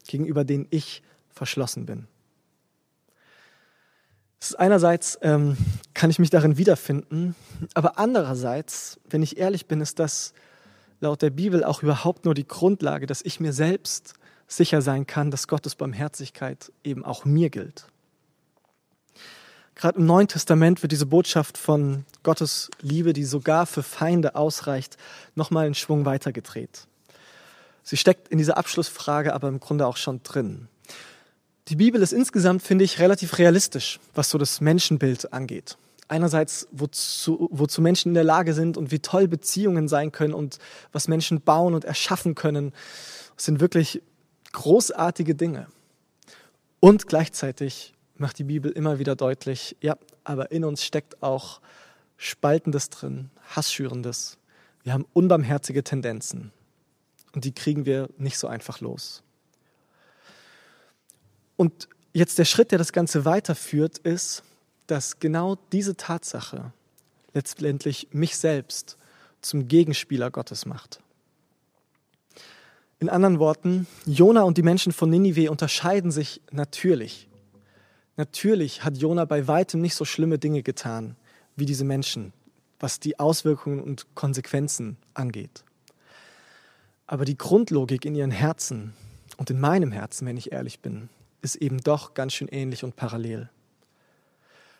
gegenüber 0.06 0.44
denen 0.44 0.68
ich 0.70 1.02
verschlossen 1.30 1.86
bin. 1.86 2.08
einerseits 4.58 5.18
ähm, 5.22 5.58
kann 5.94 6.10
ich 6.10 6.20
mich 6.20 6.30
darin 6.30 6.58
wiederfinden, 6.58 7.36
aber 7.74 7.98
andererseits, 7.98 9.00
wenn 9.10 9.24
ich 9.24 9.38
ehrlich 9.38 9.66
bin, 9.66 9.80
ist 9.80 9.98
das 10.00 10.34
laut 11.00 11.22
der 11.22 11.30
Bibel 11.30 11.64
auch 11.64 11.84
überhaupt 11.84 12.26
nur 12.26 12.34
die 12.34 12.48
Grundlage, 12.48 13.06
dass 13.06 13.22
ich 13.22 13.40
mir 13.40 13.54
selbst 13.54 14.14
sicher 14.48 14.82
sein 14.82 15.08
kann, 15.08 15.32
dass 15.32 15.48
Gottes 15.48 15.76
Barmherzigkeit 15.76 16.72
eben 16.84 17.04
auch 17.06 17.26
mir 17.26 17.50
gilt. 17.50 17.88
Gerade 19.76 20.00
im 20.00 20.06
Neuen 20.06 20.28
Testament 20.28 20.82
wird 20.82 20.92
diese 20.92 21.06
Botschaft 21.06 21.58
von 21.58 22.06
Gottes 22.24 22.70
Liebe, 22.82 23.14
die 23.14 23.26
sogar 23.26 23.66
für 23.66 23.84
Feinde 23.84 24.36
ausreicht, 24.36 24.98
nochmal 25.36 25.66
einen 25.66 25.76
Schwung 25.76 26.06
weitergedreht. 26.06 26.88
Sie 27.84 27.98
steckt 27.98 28.30
in 28.30 28.38
dieser 28.38 28.58
Abschlussfrage 28.58 29.34
aber 29.34 29.48
im 29.48 29.60
Grunde 29.60 29.86
auch 29.86 29.98
schon 29.98 30.24
drin. 30.24 30.68
Die 31.68 31.76
Bibel 31.76 32.02
ist 32.02 32.14
insgesamt, 32.14 32.64
finde 32.64 32.86
ich, 32.86 33.00
relativ 33.00 33.38
realistisch, 33.38 34.00
was 34.14 34.30
so 34.30 34.38
das 34.38 34.62
Menschenbild 34.62 35.34
angeht 35.34 35.78
einerseits, 36.08 36.68
wozu, 36.72 37.48
wozu 37.52 37.82
Menschen 37.82 38.10
in 38.10 38.14
der 38.14 38.24
Lage 38.24 38.54
sind 38.54 38.78
und 38.78 38.92
wie 38.92 39.00
toll 39.00 39.28
Beziehungen 39.28 39.88
sein 39.88 40.12
können 40.12 40.34
und 40.34 40.60
was 40.92 41.08
Menschen 41.08 41.42
bauen 41.42 41.74
und 41.74 41.86
erschaffen 41.86 42.36
können. 42.36 42.74
Das 43.36 43.46
sind 43.46 43.60
wirklich 43.60 44.02
großartige 44.52 45.36
Dinge. 45.36 45.68
Und 46.80 47.08
gleichzeitig 47.08 47.95
macht 48.18 48.40
die 48.40 48.44
Bibel 48.44 48.72
immer 48.72 49.00
wieder 49.00 49.16
deutlich, 49.16 49.76
ja, 49.82 49.98
aber 50.24 50.52
in 50.52 50.64
uns 50.64 50.84
steckt 50.84 51.22
auch 51.22 51.62
Spaltendes 52.18 52.90
drin, 52.90 53.30
Hassschürendes. 53.56 54.38
Wir 54.84 54.94
haben 54.94 55.06
unbarmherzige 55.14 55.84
Tendenzen 55.84 56.52
und 57.34 57.44
die 57.46 57.54
kriegen 57.54 57.86
wir 57.86 58.10
nicht 58.18 58.38
so 58.38 58.48
einfach 58.48 58.80
los. 58.80 59.24
Und 61.58 61.90
jetzt 62.14 62.38
der 62.38 62.46
Schritt, 62.46 62.72
der 62.72 62.78
das 62.78 62.94
Ganze 62.94 63.26
weiterführt, 63.26 63.98
ist, 64.00 64.44
dass 64.88 65.20
genau 65.20 65.58
diese 65.72 65.96
Tatsache 65.96 66.72
letztendlich 67.34 68.08
mich 68.12 68.38
selbst 68.38 68.98
zum 69.42 69.68
Gegenspieler 69.68 70.32
Gottes 70.32 70.66
macht. 70.66 71.00
In 73.00 73.10
anderen 73.10 73.40
Worten, 73.40 73.88
Jona 74.06 74.44
und 74.44 74.58
die 74.58 74.64
Menschen 74.64 74.94
von 74.94 75.10
Ninive 75.10 75.52
unterscheiden 75.52 76.12
sich 76.12 76.42
natürlich. 76.52 77.28
Natürlich 78.18 78.84
hat 78.84 78.98
Jona 78.98 79.26
bei 79.26 79.48
weitem 79.48 79.82
nicht 79.82 79.96
so 79.96 80.06
schlimme 80.06 80.40
Dinge 80.40 80.64
getan 80.64 81.16
wie 81.56 81.66
diese 81.66 81.86
Menschen, 81.86 82.34
was 82.80 83.00
die 83.00 83.20
Auswirkungen 83.20 83.82
und 83.82 84.08
Konsequenzen 84.16 84.98
angeht. 85.14 85.64
Aber 87.08 87.26
die 87.26 87.38
Grundlogik 87.38 88.06
in 88.06 88.16
ihren 88.16 88.32
Herzen 88.32 88.94
und 89.38 89.50
in 89.50 89.60
meinem 89.60 89.92
Herzen, 89.92 90.26
wenn 90.28 90.38
ich 90.38 90.52
ehrlich 90.52 90.80
bin, 90.80 91.10
ist 91.42 91.56
eben 91.56 91.80
doch 91.80 92.14
ganz 92.14 92.34
schön 92.34 92.48
ähnlich 92.48 92.84
und 92.84 92.96
parallel. 92.96 93.50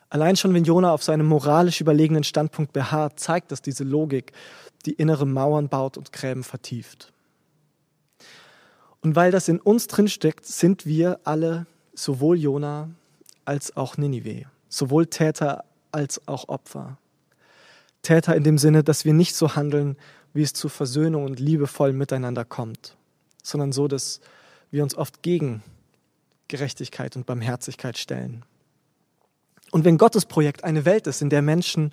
Allein 0.08 0.36
schon, 0.36 0.54
wenn 0.54 0.64
Jona 0.64 0.92
auf 0.92 1.02
seinem 1.02 1.26
moralisch 1.26 1.80
überlegenen 1.80 2.24
Standpunkt 2.24 2.72
beharrt, 2.72 3.18
zeigt 3.18 3.52
das 3.52 3.60
diese 3.60 3.84
Logik, 3.84 4.32
die 4.84 4.92
innere 4.92 5.26
Mauern 5.26 5.68
baut 5.68 5.96
und 5.98 6.12
Gräben 6.12 6.44
vertieft. 6.44 7.12
Und 9.00 9.16
weil 9.16 9.30
das 9.30 9.48
in 9.48 9.60
uns 9.60 9.88
drinsteckt, 9.88 10.46
sind 10.46 10.86
wir 10.86 11.20
alle, 11.24 11.66
sowohl 11.94 12.38
Jona 12.38 12.90
als 13.46 13.76
auch 13.76 13.96
Ninive, 13.96 14.44
sowohl 14.68 15.06
Täter 15.06 15.64
als 15.92 16.26
auch 16.28 16.48
Opfer. 16.48 16.98
Täter 18.02 18.36
in 18.36 18.44
dem 18.44 18.58
Sinne, 18.58 18.84
dass 18.84 19.04
wir 19.04 19.14
nicht 19.14 19.34
so 19.34 19.56
handeln, 19.56 19.96
wie 20.34 20.42
es 20.42 20.52
zu 20.52 20.68
Versöhnung 20.68 21.24
und 21.24 21.40
liebevoll 21.40 21.92
miteinander 21.92 22.44
kommt, 22.44 22.96
sondern 23.42 23.72
so, 23.72 23.88
dass 23.88 24.20
wir 24.70 24.82
uns 24.82 24.94
oft 24.94 25.22
gegen 25.22 25.62
Gerechtigkeit 26.48 27.16
und 27.16 27.26
Barmherzigkeit 27.26 27.98
stellen. 27.98 28.44
Und 29.72 29.84
wenn 29.84 29.98
Gottes 29.98 30.26
Projekt 30.26 30.62
eine 30.62 30.84
Welt 30.84 31.06
ist, 31.06 31.22
in 31.22 31.30
der 31.30 31.42
Menschen 31.42 31.92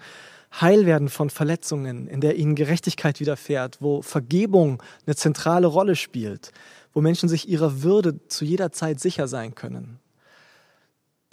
heil 0.61 0.85
werden 0.85 1.09
von 1.09 1.29
Verletzungen, 1.29 2.07
in 2.07 2.21
der 2.21 2.35
ihnen 2.35 2.55
Gerechtigkeit 2.55 3.19
widerfährt, 3.19 3.81
wo 3.81 4.01
Vergebung 4.01 4.83
eine 5.07 5.15
zentrale 5.15 5.67
Rolle 5.67 5.95
spielt, 5.95 6.51
wo 6.93 7.01
Menschen 7.01 7.27
sich 7.27 7.49
ihrer 7.49 7.81
Würde 7.81 8.27
zu 8.27 8.45
jeder 8.45 8.71
Zeit 8.71 8.99
sicher 8.99 9.27
sein 9.27 9.55
können, 9.55 9.99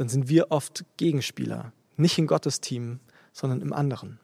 dann 0.00 0.08
sind 0.08 0.30
wir 0.30 0.50
oft 0.50 0.86
Gegenspieler, 0.96 1.72
nicht 1.98 2.16
in 2.16 2.26
Gottes 2.26 2.62
Team, 2.62 3.00
sondern 3.34 3.60
im 3.60 3.74
anderen. 3.74 4.18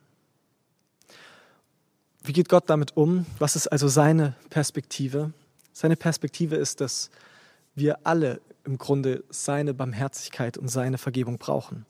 Wie 2.24 2.32
geht 2.32 2.48
Gott 2.48 2.70
damit 2.70 2.96
um? 2.96 3.26
Was 3.38 3.56
ist 3.56 3.68
also 3.68 3.86
seine 3.86 4.34
Perspektive? 4.48 5.34
Seine 5.74 5.96
Perspektive 5.96 6.56
ist, 6.56 6.80
dass 6.80 7.10
wir 7.74 8.06
alle 8.06 8.40
im 8.64 8.78
Grunde 8.78 9.22
seine 9.28 9.74
Barmherzigkeit 9.74 10.56
und 10.56 10.68
seine 10.68 10.96
Vergebung 10.96 11.36
brauchen. 11.36 11.84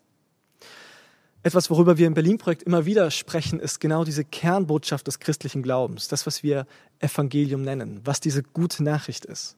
Etwas, 1.44 1.70
worüber 1.70 1.96
wir 1.96 2.08
im 2.08 2.14
Berlin-Projekt 2.14 2.64
immer 2.64 2.86
wieder 2.86 3.12
sprechen, 3.12 3.60
ist 3.60 3.78
genau 3.78 4.02
diese 4.02 4.24
Kernbotschaft 4.24 5.06
des 5.06 5.20
christlichen 5.20 5.62
Glaubens, 5.62 6.08
das, 6.08 6.26
was 6.26 6.42
wir 6.42 6.66
Evangelium 6.98 7.62
nennen, 7.62 8.00
was 8.02 8.18
diese 8.18 8.42
gute 8.42 8.82
Nachricht 8.82 9.24
ist. 9.24 9.54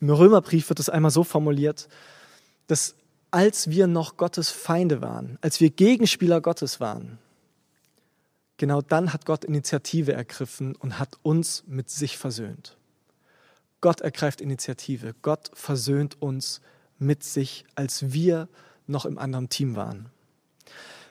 Im 0.00 0.10
Römerbrief 0.10 0.68
wird 0.68 0.78
es 0.78 0.88
einmal 0.88 1.10
so 1.10 1.24
formuliert, 1.24 1.88
dass 2.68 2.94
als 3.32 3.70
wir 3.70 3.88
noch 3.88 4.16
Gottes 4.16 4.50
Feinde 4.50 5.02
waren, 5.02 5.38
als 5.40 5.60
wir 5.60 5.70
Gegenspieler 5.70 6.40
Gottes 6.40 6.78
waren, 6.78 7.18
genau 8.58 8.82
dann 8.82 9.12
hat 9.12 9.26
Gott 9.26 9.44
Initiative 9.44 10.12
ergriffen 10.12 10.76
und 10.76 11.00
hat 11.00 11.18
uns 11.22 11.64
mit 11.66 11.90
sich 11.90 12.18
versöhnt. 12.18 12.76
Gott 13.80 14.00
ergreift 14.00 14.40
Initiative. 14.40 15.14
Gott 15.22 15.50
versöhnt 15.54 16.22
uns 16.22 16.60
mit 16.98 17.24
sich, 17.24 17.64
als 17.74 18.12
wir 18.12 18.48
noch 18.86 19.06
im 19.06 19.18
anderen 19.18 19.48
Team 19.48 19.74
waren. 19.74 20.06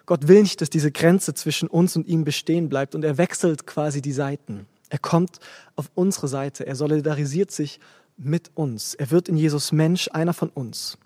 Gott 0.05 0.27
will 0.27 0.41
nicht, 0.41 0.61
dass 0.61 0.69
diese 0.69 0.91
Grenze 0.91 1.33
zwischen 1.33 1.67
uns 1.67 1.95
und 1.95 2.07
ihm 2.07 2.23
bestehen 2.23 2.69
bleibt 2.69 2.95
und 2.95 3.03
er 3.03 3.17
wechselt 3.17 3.67
quasi 3.67 4.01
die 4.01 4.13
Seiten. 4.13 4.67
Er 4.89 4.99
kommt 4.99 5.39
auf 5.75 5.91
unsere 5.95 6.27
Seite, 6.27 6.65
er 6.65 6.75
solidarisiert 6.75 7.51
sich 7.51 7.79
mit 8.15 8.51
uns. 8.55 8.93
Er 8.93 9.11
wird 9.11 9.27
in 9.27 9.37
Jesus 9.37 9.71
Mensch, 9.71 10.09
einer 10.11 10.33
von 10.33 10.49
uns. 10.49 10.97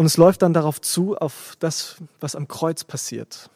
Und 0.00 0.06
es 0.06 0.16
läuft 0.16 0.40
dann 0.40 0.54
darauf 0.54 0.80
zu, 0.80 1.14
auf 1.18 1.56
das, 1.58 1.96
was 2.20 2.34
am 2.34 2.48
Kreuz 2.48 2.84
passiert. 2.84 3.50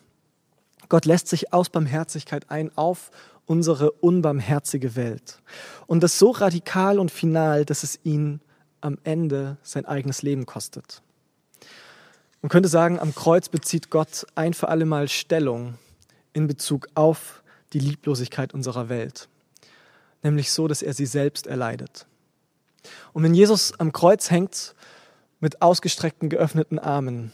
Gott 0.91 1.07
lässt 1.07 1.27
sich 1.27 1.55
aus 1.55 1.71
Barmherzigkeit 1.71 2.51
ein 2.51 2.71
auf 2.77 3.11
unsere 3.47 3.93
unbarmherzige 3.93 4.95
Welt. 4.95 5.39
Und 5.87 6.03
das 6.03 6.19
so 6.19 6.33
radikal 6.33 6.99
und 6.99 7.11
final, 7.11 7.65
dass 7.65 7.83
es 7.83 7.99
ihn 8.05 8.43
am 8.83 8.99
Ende 9.05 9.57
sein 9.63 9.87
eigenes 9.87 10.21
Leben 10.21 10.45
kostet. 10.45 11.01
Man 12.43 12.51
könnte 12.51 12.69
sagen, 12.69 12.99
am 12.99 13.15
Kreuz 13.15 13.49
bezieht 13.49 13.89
Gott 13.89 14.27
ein 14.35 14.53
für 14.53 14.69
alle 14.69 14.85
Mal 14.85 15.09
Stellung 15.09 15.79
in 16.35 16.47
Bezug 16.47 16.89
auf 16.95 17.43
die 17.73 17.79
Lieblosigkeit 17.79 18.53
unserer 18.53 18.91
Welt. 18.91 19.31
Nämlich 20.23 20.53
so, 20.53 20.69
dass 20.69 20.83
er 20.83 20.93
sie 20.93 21.07
selbst 21.07 21.47
erleidet. 21.47 22.07
Und 23.15 23.23
wenn 23.23 23.33
Jesus 23.33 23.73
am 23.81 23.95
Kreuz 23.95 24.31
hängt 24.31 24.75
mit 25.41 25.63
ausgestreckten, 25.63 26.29
geöffneten 26.29 26.79
Armen, 26.79 27.33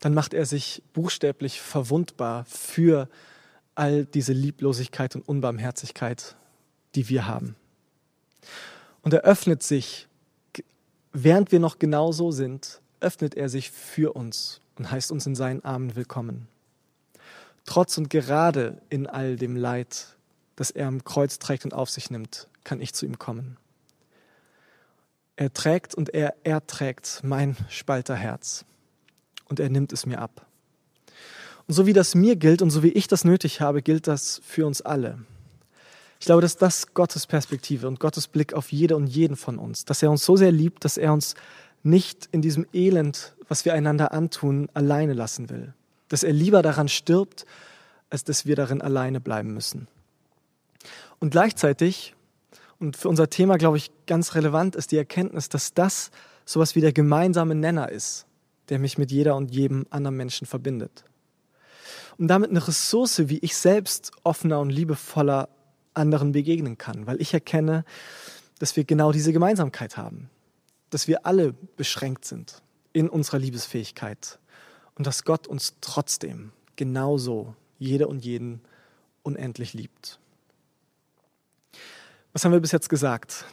dann 0.00 0.14
macht 0.14 0.34
er 0.34 0.46
sich 0.46 0.82
buchstäblich 0.92 1.60
verwundbar 1.60 2.44
für 2.44 3.08
all 3.74 4.04
diese 4.04 4.32
Lieblosigkeit 4.32 5.14
und 5.16 5.28
Unbarmherzigkeit, 5.28 6.36
die 6.94 7.08
wir 7.08 7.26
haben. 7.26 7.56
Und 9.02 9.12
er 9.12 9.22
öffnet 9.22 9.62
sich, 9.62 10.08
während 11.12 11.52
wir 11.52 11.60
noch 11.60 11.78
genau 11.78 12.12
so 12.12 12.30
sind, 12.30 12.80
öffnet 13.00 13.34
er 13.34 13.48
sich 13.48 13.70
für 13.70 14.16
uns 14.16 14.60
und 14.76 14.90
heißt 14.90 15.12
uns 15.12 15.26
in 15.26 15.34
seinen 15.34 15.64
Armen 15.64 15.94
willkommen. 15.94 16.48
Trotz 17.64 17.98
und 17.98 18.10
gerade 18.10 18.80
in 18.88 19.06
all 19.06 19.36
dem 19.36 19.56
Leid, 19.56 20.16
das 20.54 20.70
er 20.70 20.88
am 20.88 21.04
Kreuz 21.04 21.38
trägt 21.38 21.64
und 21.64 21.74
auf 21.74 21.90
sich 21.90 22.10
nimmt, 22.10 22.48
kann 22.64 22.80
ich 22.80 22.94
zu 22.94 23.04
ihm 23.06 23.18
kommen. 23.18 23.56
Er 25.36 25.52
trägt 25.52 25.94
und 25.94 26.14
er 26.14 26.34
erträgt 26.44 27.20
mein 27.22 27.56
Spalterherz 27.68 28.64
und 29.48 29.60
er 29.60 29.68
nimmt 29.68 29.92
es 29.92 30.06
mir 30.06 30.20
ab. 30.20 30.46
Und 31.66 31.74
so 31.74 31.86
wie 31.86 31.92
das 31.92 32.14
mir 32.14 32.36
gilt 32.36 32.62
und 32.62 32.70
so 32.70 32.82
wie 32.82 32.88
ich 32.88 33.08
das 33.08 33.24
nötig 33.24 33.60
habe, 33.60 33.82
gilt 33.82 34.06
das 34.06 34.40
für 34.44 34.66
uns 34.66 34.82
alle. 34.82 35.18
Ich 36.20 36.26
glaube, 36.26 36.40
dass 36.40 36.56
das 36.56 36.94
Gottes 36.94 37.26
Perspektive 37.26 37.88
und 37.88 38.00
Gottes 38.00 38.28
Blick 38.28 38.54
auf 38.54 38.72
jede 38.72 38.96
und 38.96 39.06
jeden 39.06 39.36
von 39.36 39.58
uns, 39.58 39.84
dass 39.84 40.02
er 40.02 40.10
uns 40.10 40.24
so 40.24 40.36
sehr 40.36 40.52
liebt, 40.52 40.84
dass 40.84 40.96
er 40.96 41.12
uns 41.12 41.34
nicht 41.82 42.28
in 42.32 42.40
diesem 42.40 42.66
Elend, 42.72 43.34
was 43.48 43.64
wir 43.64 43.74
einander 43.74 44.12
antun, 44.12 44.68
alleine 44.74 45.12
lassen 45.12 45.50
will. 45.50 45.74
Dass 46.08 46.22
er 46.22 46.32
lieber 46.32 46.62
daran 46.62 46.88
stirbt, 46.88 47.46
als 48.10 48.24
dass 48.24 48.46
wir 48.46 48.56
darin 48.56 48.80
alleine 48.80 49.20
bleiben 49.20 49.52
müssen. 49.52 49.88
Und 51.18 51.30
gleichzeitig, 51.30 52.14
und 52.78 52.96
für 52.96 53.08
unser 53.08 53.30
Thema, 53.30 53.56
glaube 53.56 53.76
ich, 53.76 53.90
ganz 54.06 54.34
relevant 54.34 54.76
ist 54.76 54.92
die 54.92 54.96
Erkenntnis, 54.96 55.48
dass 55.48 55.74
das 55.74 56.10
sowas 56.44 56.74
wie 56.74 56.80
der 56.80 56.92
gemeinsame 56.92 57.54
Nenner 57.54 57.90
ist, 57.90 58.26
der 58.68 58.78
mich 58.78 58.98
mit 58.98 59.10
jeder 59.10 59.36
und 59.36 59.50
jedem 59.50 59.86
anderen 59.90 60.16
Menschen 60.16 60.46
verbindet. 60.46 61.04
Und 62.18 62.28
damit 62.28 62.50
eine 62.50 62.66
Ressource, 62.66 63.28
wie 63.28 63.38
ich 63.38 63.56
selbst 63.56 64.12
offener 64.24 64.60
und 64.60 64.70
liebevoller 64.70 65.48
anderen 65.94 66.32
begegnen 66.32 66.78
kann, 66.78 67.06
weil 67.06 67.20
ich 67.20 67.34
erkenne, 67.34 67.84
dass 68.58 68.76
wir 68.76 68.84
genau 68.84 69.12
diese 69.12 69.32
Gemeinsamkeit 69.32 69.96
haben 69.96 70.30
dass 70.90 71.08
wir 71.08 71.26
alle 71.26 71.52
beschränkt 71.52 72.24
sind 72.24 72.62
in 72.92 73.08
unserer 73.08 73.38
Liebesfähigkeit 73.38 74.38
und 74.94 75.06
dass 75.06 75.24
Gott 75.24 75.46
uns 75.46 75.74
trotzdem 75.80 76.52
genauso 76.76 77.54
jede 77.78 78.08
und 78.08 78.24
jeden 78.24 78.60
unendlich 79.22 79.74
liebt. 79.74 80.18
Was 82.36 82.44
haben 82.44 82.52
wir 82.52 82.60
bis 82.60 82.72
jetzt 82.72 82.90
gesagt? 82.90 83.46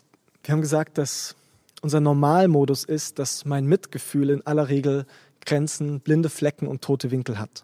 Wir 0.43 0.51
haben 0.51 0.59
gesagt, 0.59 0.97
dass 0.97 1.37
unser 1.81 2.01
Normalmodus 2.01 2.83
ist, 2.83 3.17
dass 3.17 3.45
mein 3.45 3.65
Mitgefühl 3.65 4.29
in 4.29 4.45
aller 4.45 4.67
Regel 4.67 5.05
Grenzen, 5.45 6.01
blinde 6.01 6.29
Flecken 6.29 6.67
und 6.67 6.81
tote 6.81 7.09
Winkel 7.09 7.39
hat. 7.39 7.63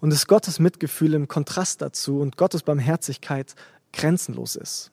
Und 0.00 0.10
dass 0.10 0.26
Gottes 0.26 0.58
Mitgefühl 0.58 1.14
im 1.14 1.28
Kontrast 1.28 1.82
dazu 1.82 2.18
und 2.18 2.36
Gottes 2.36 2.64
Barmherzigkeit 2.64 3.54
grenzenlos 3.92 4.56
ist 4.56 4.90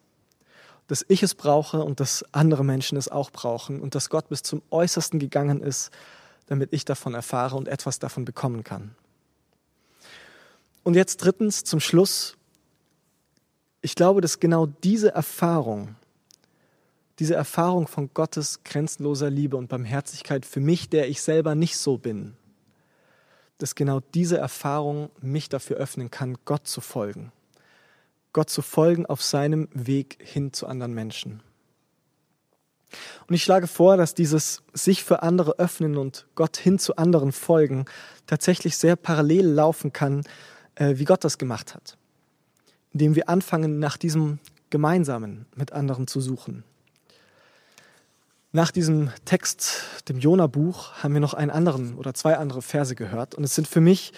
dass 0.85 1.03
ich 1.07 1.23
es 1.23 1.33
brauche 1.33 1.83
und 1.83 1.99
dass 1.99 2.23
andere 2.31 2.63
Menschen 2.63 2.95
es 2.95 3.09
auch 3.09 3.31
brauchen 3.31 3.81
und 3.81 3.95
dass 3.95 4.11
Gott 4.11 4.29
bis 4.29 4.43
zum 4.43 4.61
Äußersten 4.69 5.17
gegangen 5.17 5.59
ist, 5.59 5.89
damit 6.45 6.71
ich 6.71 6.85
davon 6.85 7.15
erfahre 7.15 7.55
und 7.55 7.67
etwas 7.67 7.97
davon 7.97 8.25
bekommen 8.25 8.63
kann. 8.63 8.93
Und 10.83 10.93
jetzt 10.93 11.17
drittens 11.17 11.63
zum 11.63 11.79
Schluss. 11.79 12.37
Ich 13.85 13.93
glaube, 13.93 14.19
dass 14.19 14.39
genau 14.39 14.65
diese 14.65 15.13
Erfahrung, 15.13 15.95
diese 17.19 17.35
Erfahrung 17.35 17.87
von 17.87 18.09
Gottes 18.15 18.63
grenzenloser 18.63 19.29
Liebe 19.29 19.57
und 19.57 19.67
Barmherzigkeit 19.67 20.43
für 20.43 20.59
mich, 20.59 20.89
der 20.89 21.07
ich 21.07 21.21
selber 21.21 21.53
nicht 21.53 21.77
so 21.77 21.99
bin, 21.99 22.35
dass 23.59 23.75
genau 23.75 23.99
diese 24.15 24.39
Erfahrung 24.39 25.11
mich 25.21 25.49
dafür 25.49 25.77
öffnen 25.77 26.09
kann, 26.09 26.39
Gott 26.45 26.65
zu 26.65 26.81
folgen. 26.81 27.31
Gott 28.33 28.49
zu 28.49 28.63
folgen 28.63 29.05
auf 29.05 29.21
seinem 29.21 29.69
Weg 29.71 30.17
hin 30.19 30.51
zu 30.51 30.65
anderen 30.65 30.95
Menschen. 30.95 31.43
Und 33.27 33.35
ich 33.35 33.43
schlage 33.43 33.67
vor, 33.67 33.97
dass 33.97 34.15
dieses 34.15 34.63
sich 34.73 35.03
für 35.03 35.21
andere 35.21 35.59
öffnen 35.59 35.97
und 35.97 36.25
Gott 36.33 36.57
hin 36.57 36.79
zu 36.79 36.95
anderen 36.95 37.31
folgen 37.31 37.85
tatsächlich 38.25 38.77
sehr 38.77 38.95
parallel 38.95 39.45
laufen 39.45 39.93
kann, 39.93 40.23
äh, 40.73 40.97
wie 40.97 41.05
Gott 41.05 41.23
das 41.23 41.37
gemacht 41.37 41.75
hat. 41.75 41.99
Indem 42.95 43.15
wir 43.15 43.27
anfangen, 43.27 43.77
nach 43.77 43.97
diesem 43.97 44.39
Gemeinsamen 44.69 45.47
mit 45.53 45.73
anderen 45.73 46.07
zu 46.07 46.21
suchen. 46.21 46.63
Nach 48.53 48.71
diesem 48.71 49.11
Text, 49.25 49.83
dem 50.07 50.17
Jona-Buch, 50.17 51.03
haben 51.03 51.13
wir 51.13 51.19
noch 51.19 51.33
einen 51.33 51.51
anderen 51.51 51.95
oder 51.97 52.13
zwei 52.13 52.37
andere 52.37 52.61
Verse 52.61 52.95
gehört. 52.95 53.35
Und 53.35 53.43
es 53.43 53.53
sind 53.53 53.67
für 53.67 53.81
mich 53.81 54.13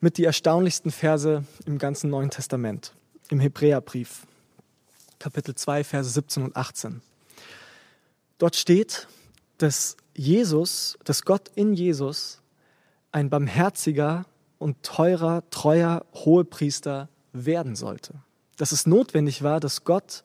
mit 0.00 0.16
die 0.16 0.24
erstaunlichsten 0.24 0.90
Verse 0.90 1.44
im 1.66 1.76
ganzen 1.76 2.08
Neuen 2.08 2.30
Testament 2.30 2.94
im 3.28 3.40
Hebräerbrief, 3.40 4.26
Kapitel 5.18 5.54
2, 5.54 5.84
Verse 5.84 6.08
17 6.08 6.44
und 6.44 6.56
18. 6.56 7.02
Dort 8.38 8.56
steht, 8.56 9.06
dass 9.58 9.98
Jesus, 10.16 10.96
dass 11.04 11.26
Gott 11.26 11.50
in 11.56 11.74
Jesus 11.74 12.40
ein 13.12 13.28
barmherziger 13.28 14.24
und 14.58 14.82
teurer, 14.82 15.42
treuer 15.50 16.06
Hohepriester 16.14 17.10
werden 17.32 17.76
sollte. 17.76 18.14
Dass 18.56 18.72
es 18.72 18.86
notwendig 18.86 19.42
war, 19.42 19.60
dass 19.60 19.84
Gott 19.84 20.22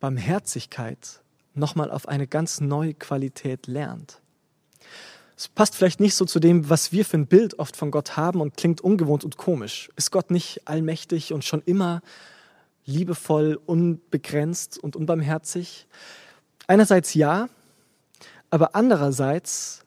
Barmherzigkeit 0.00 1.20
nochmal 1.54 1.90
auf 1.90 2.08
eine 2.08 2.26
ganz 2.26 2.60
neue 2.60 2.94
Qualität 2.94 3.66
lernt. 3.66 4.20
Es 5.36 5.48
passt 5.48 5.74
vielleicht 5.74 6.00
nicht 6.00 6.14
so 6.14 6.24
zu 6.24 6.40
dem, 6.40 6.70
was 6.70 6.92
wir 6.92 7.04
für 7.04 7.18
ein 7.18 7.26
Bild 7.26 7.58
oft 7.58 7.76
von 7.76 7.90
Gott 7.90 8.16
haben 8.16 8.40
und 8.40 8.56
klingt 8.56 8.80
ungewohnt 8.80 9.24
und 9.24 9.36
komisch. 9.36 9.90
Ist 9.96 10.10
Gott 10.10 10.30
nicht 10.30 10.66
allmächtig 10.66 11.32
und 11.32 11.44
schon 11.44 11.62
immer 11.66 12.00
liebevoll, 12.86 13.58
unbegrenzt 13.66 14.78
und 14.78 14.96
unbarmherzig? 14.96 15.86
Einerseits 16.66 17.12
ja, 17.14 17.48
aber 18.48 18.74
andererseits 18.74 19.84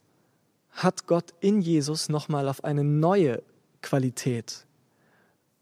hat 0.71 1.07
Gott 1.07 1.33
in 1.39 1.61
Jesus 1.61 2.09
nochmal 2.09 2.47
auf 2.47 2.63
eine 2.63 2.83
neue 2.83 3.41
Qualität, 3.81 4.65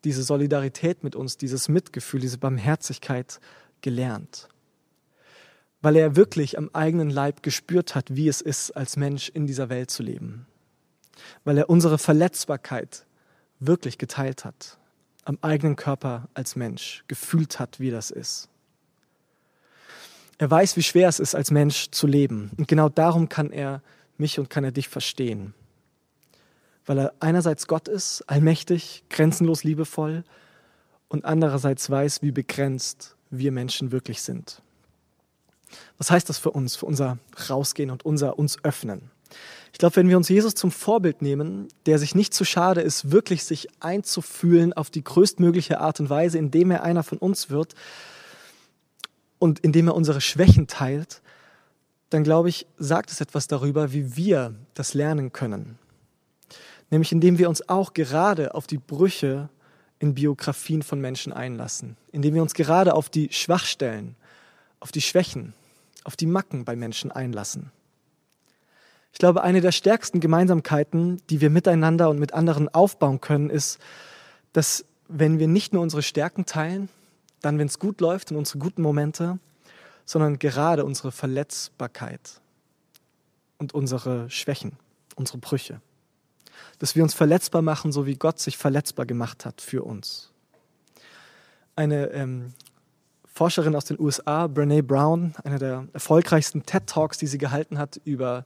diese 0.03 0.23
Solidarität 0.23 1.03
mit 1.03 1.15
uns, 1.15 1.37
dieses 1.37 1.69
Mitgefühl, 1.69 2.19
diese 2.19 2.37
Barmherzigkeit 2.37 3.39
gelernt 3.81 4.49
weil 5.81 5.95
er 5.95 6.15
wirklich 6.15 6.57
am 6.57 6.69
eigenen 6.73 7.09
Leib 7.09 7.43
gespürt 7.43 7.95
hat, 7.95 8.15
wie 8.15 8.27
es 8.27 8.41
ist, 8.41 8.71
als 8.71 8.97
Mensch 8.97 9.29
in 9.29 9.47
dieser 9.47 9.69
Welt 9.69 9.91
zu 9.91 10.03
leben. 10.03 10.47
Weil 11.43 11.57
er 11.57 11.69
unsere 11.69 11.97
Verletzbarkeit 11.97 13.05
wirklich 13.59 13.97
geteilt 13.97 14.45
hat, 14.45 14.77
am 15.23 15.37
eigenen 15.41 15.75
Körper 15.75 16.29
als 16.33 16.55
Mensch 16.55 17.03
gefühlt 17.07 17.59
hat, 17.59 17.79
wie 17.79 17.91
das 17.91 18.11
ist. 18.11 18.49
Er 20.37 20.49
weiß, 20.51 20.77
wie 20.77 20.83
schwer 20.83 21.09
es 21.09 21.19
ist, 21.19 21.35
als 21.35 21.51
Mensch 21.51 21.89
zu 21.91 22.05
leben. 22.05 22.51
Und 22.57 22.67
genau 22.67 22.89
darum 22.89 23.27
kann 23.27 23.51
er 23.51 23.81
mich 24.17 24.39
und 24.39 24.49
kann 24.49 24.63
er 24.63 24.71
dich 24.71 24.87
verstehen. 24.87 25.53
Weil 26.87 26.97
er 26.97 27.13
einerseits 27.19 27.67
Gott 27.67 27.87
ist, 27.87 28.23
allmächtig, 28.27 29.03
grenzenlos 29.09 29.63
liebevoll, 29.63 30.23
und 31.09 31.25
andererseits 31.25 31.89
weiß, 31.89 32.21
wie 32.21 32.31
begrenzt 32.31 33.15
wir 33.29 33.51
Menschen 33.51 33.91
wirklich 33.91 34.21
sind. 34.21 34.61
Was 35.97 36.11
heißt 36.11 36.27
das 36.29 36.37
für 36.37 36.51
uns, 36.51 36.75
für 36.75 36.85
unser 36.85 37.17
Rausgehen 37.49 37.91
und 37.91 38.05
unser 38.05 38.39
uns 38.39 38.63
öffnen? 38.63 39.11
Ich 39.73 39.79
glaube, 39.79 39.97
wenn 39.97 40.09
wir 40.09 40.17
uns 40.17 40.29
Jesus 40.29 40.55
zum 40.55 40.71
Vorbild 40.71 41.21
nehmen, 41.21 41.67
der 41.85 41.99
sich 41.99 42.15
nicht 42.15 42.33
zu 42.33 42.45
schade 42.45 42.81
ist, 42.81 43.11
wirklich 43.11 43.43
sich 43.43 43.67
einzufühlen 43.81 44.73
auf 44.73 44.89
die 44.89 45.03
größtmögliche 45.03 45.79
Art 45.79 45.99
und 45.99 46.09
Weise, 46.09 46.37
indem 46.37 46.71
er 46.71 46.83
einer 46.83 47.03
von 47.03 47.17
uns 47.17 47.49
wird 47.49 47.75
und 49.39 49.59
indem 49.59 49.87
er 49.87 49.95
unsere 49.95 50.21
Schwächen 50.21 50.67
teilt, 50.67 51.21
dann 52.09 52.23
glaube 52.23 52.49
ich, 52.49 52.65
sagt 52.77 53.11
es 53.11 53.19
etwas 53.19 53.47
darüber, 53.47 53.91
wie 53.91 54.15
wir 54.15 54.55
das 54.73 54.93
lernen 54.93 55.33
können. 55.33 55.77
Nämlich 56.89 57.11
indem 57.11 57.37
wir 57.37 57.49
uns 57.49 57.67
auch 57.67 57.93
gerade 57.93 58.55
auf 58.55 58.67
die 58.67 58.77
Brüche 58.77 59.49
in 59.99 60.13
Biografien 60.13 60.83
von 60.83 61.01
Menschen 61.01 61.33
einlassen, 61.33 61.97
indem 62.11 62.35
wir 62.35 62.41
uns 62.41 62.53
gerade 62.53 62.93
auf 62.93 63.09
die 63.09 63.31
Schwachstellen, 63.31 64.15
auf 64.79 64.91
die 64.91 65.01
Schwächen, 65.01 65.53
auf 66.03 66.15
die 66.15 66.27
Macken 66.27 66.65
bei 66.65 66.75
Menschen 66.75 67.11
einlassen. 67.11 67.71
Ich 69.11 69.19
glaube, 69.19 69.41
eine 69.43 69.61
der 69.61 69.71
stärksten 69.71 70.19
Gemeinsamkeiten, 70.19 71.21
die 71.29 71.41
wir 71.41 71.49
miteinander 71.49 72.09
und 72.09 72.19
mit 72.19 72.33
anderen 72.33 72.69
aufbauen 72.69 73.19
können, 73.19 73.49
ist, 73.49 73.79
dass 74.53 74.85
wenn 75.07 75.39
wir 75.39 75.47
nicht 75.47 75.73
nur 75.73 75.81
unsere 75.81 76.03
Stärken 76.03 76.45
teilen, 76.45 76.89
dann, 77.41 77.57
wenn 77.57 77.67
es 77.67 77.79
gut 77.79 78.01
läuft 78.01 78.31
und 78.31 78.37
unsere 78.37 78.59
guten 78.59 78.81
Momente, 78.81 79.39
sondern 80.05 80.39
gerade 80.39 80.85
unsere 80.85 81.11
Verletzbarkeit 81.11 82.41
und 83.57 83.73
unsere 83.73 84.29
Schwächen, 84.29 84.77
unsere 85.15 85.37
Brüche. 85.37 85.81
Dass 86.79 86.95
wir 86.95 87.03
uns 87.03 87.13
verletzbar 87.13 87.61
machen, 87.61 87.91
so 87.91 88.05
wie 88.05 88.15
Gott 88.15 88.39
sich 88.39 88.57
verletzbar 88.57 89.05
gemacht 89.05 89.45
hat 89.45 89.61
für 89.61 89.83
uns. 89.83 90.31
Eine 91.75 92.07
ähm, 92.07 92.53
Forscherin 93.25 93.75
aus 93.75 93.85
den 93.85 93.99
USA, 93.99 94.47
Brene 94.47 94.81
Brown, 94.81 95.35
einer 95.43 95.59
der 95.59 95.87
erfolgreichsten 95.93 96.63
TED-Talks, 96.63 97.19
die 97.19 97.27
sie 97.27 97.37
gehalten 97.37 97.77
hat 97.77 98.01
über, 98.03 98.45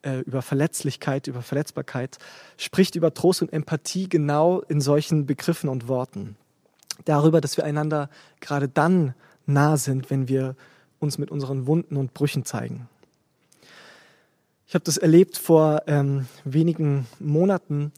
äh, 0.00 0.20
über 0.20 0.40
Verletzlichkeit, 0.40 1.26
über 1.26 1.42
Verletzbarkeit, 1.42 2.18
spricht 2.56 2.94
über 2.94 3.12
Trost 3.12 3.42
und 3.42 3.52
Empathie 3.52 4.08
genau 4.08 4.60
in 4.62 4.80
solchen 4.80 5.26
Begriffen 5.26 5.68
und 5.68 5.88
Worten. 5.88 6.36
Darüber, 7.04 7.42
dass 7.42 7.58
wir 7.58 7.64
einander 7.64 8.08
gerade 8.40 8.68
dann 8.68 9.14
nah 9.44 9.76
sind, 9.76 10.08
wenn 10.08 10.28
wir 10.28 10.56
uns 11.00 11.18
mit 11.18 11.30
unseren 11.30 11.66
Wunden 11.66 11.98
und 11.98 12.14
Brüchen 12.14 12.46
zeigen. 12.46 12.88
Ich 14.70 14.74
habe 14.74 14.84
das 14.84 14.98
erlebt 14.98 15.36
vor 15.36 15.82
ähm, 15.88 16.28
wenigen 16.44 17.08
Monaten. 17.18 17.90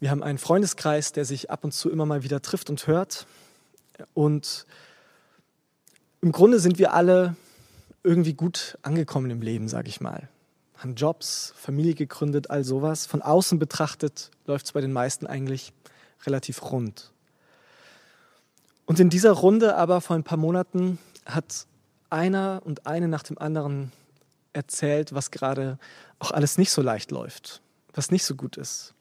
Wir 0.00 0.10
haben 0.10 0.22
einen 0.22 0.38
Freundeskreis, 0.38 1.12
der 1.12 1.26
sich 1.26 1.50
ab 1.50 1.62
und 1.62 1.72
zu 1.72 1.90
immer 1.90 2.06
mal 2.06 2.22
wieder 2.22 2.40
trifft 2.40 2.70
und 2.70 2.86
hört. 2.86 3.26
Und 4.14 4.64
im 6.22 6.32
Grunde 6.32 6.58
sind 6.58 6.78
wir 6.78 6.94
alle 6.94 7.36
irgendwie 8.02 8.32
gut 8.32 8.78
angekommen 8.80 9.30
im 9.30 9.42
Leben, 9.42 9.68
sage 9.68 9.90
ich 9.90 10.00
mal. 10.00 10.30
Haben 10.78 10.94
Jobs, 10.94 11.52
Familie 11.54 11.92
gegründet, 11.92 12.48
all 12.48 12.64
sowas. 12.64 13.04
Von 13.04 13.20
außen 13.20 13.58
betrachtet 13.58 14.30
läuft 14.46 14.64
es 14.64 14.72
bei 14.72 14.80
den 14.80 14.94
meisten 14.94 15.26
eigentlich 15.26 15.74
relativ 16.24 16.62
rund. 16.72 17.12
Und 18.86 19.00
in 19.00 19.10
dieser 19.10 19.32
Runde 19.32 19.76
aber 19.76 20.00
vor 20.00 20.16
ein 20.16 20.24
paar 20.24 20.38
Monaten 20.38 20.98
hat 21.26 21.66
einer 22.08 22.62
und 22.64 22.86
eine 22.86 23.06
nach 23.06 23.22
dem 23.22 23.36
anderen 23.36 23.92
erzählt, 24.56 25.14
was 25.14 25.30
gerade 25.30 25.78
auch 26.18 26.32
alles 26.32 26.58
nicht 26.58 26.70
so 26.70 26.82
leicht 26.82 27.10
läuft, 27.10 27.62
was 27.94 28.10
nicht 28.10 28.24
so 28.24 28.34
gut 28.34 28.56
ist. 28.56 28.94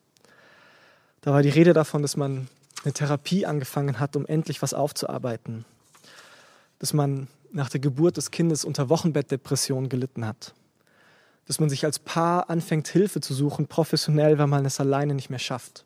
Da 1.22 1.32
war 1.32 1.42
die 1.42 1.50
Rede 1.50 1.74
davon, 1.74 2.04
dass 2.04 2.18
man 2.18 2.48
eine 2.84 2.94
Therapie 2.94 3.46
angefangen 3.46 4.00
hat, 4.00 4.16
um 4.16 4.28
endlich 4.28 4.62
was 4.62 4.76
aufzuarbeiten 4.76 5.66
dass 6.80 6.94
man 6.94 7.28
nach 7.52 7.70
der 7.70 7.80
Geburt 7.80 8.18
des 8.18 8.32
Kindes 8.32 8.66
unter 8.66 8.90
Wochenbettdepression 8.90 9.90
gelitten 9.90 10.26
hat. 10.26 10.54
Dass 11.48 11.60
man 11.60 11.70
sich 11.70 11.86
als 11.86 12.00
Paar 12.00 12.50
anfängt, 12.50 12.88
Hilfe 12.88 13.22
zu 13.22 13.34
suchen, 13.34 13.68
professionell, 13.68 14.38
weil 14.38 14.48
man 14.48 14.66
es 14.66 14.80
alleine 14.80 15.14
nicht 15.14 15.30
mehr 15.30 15.40
schafft. 15.40 15.86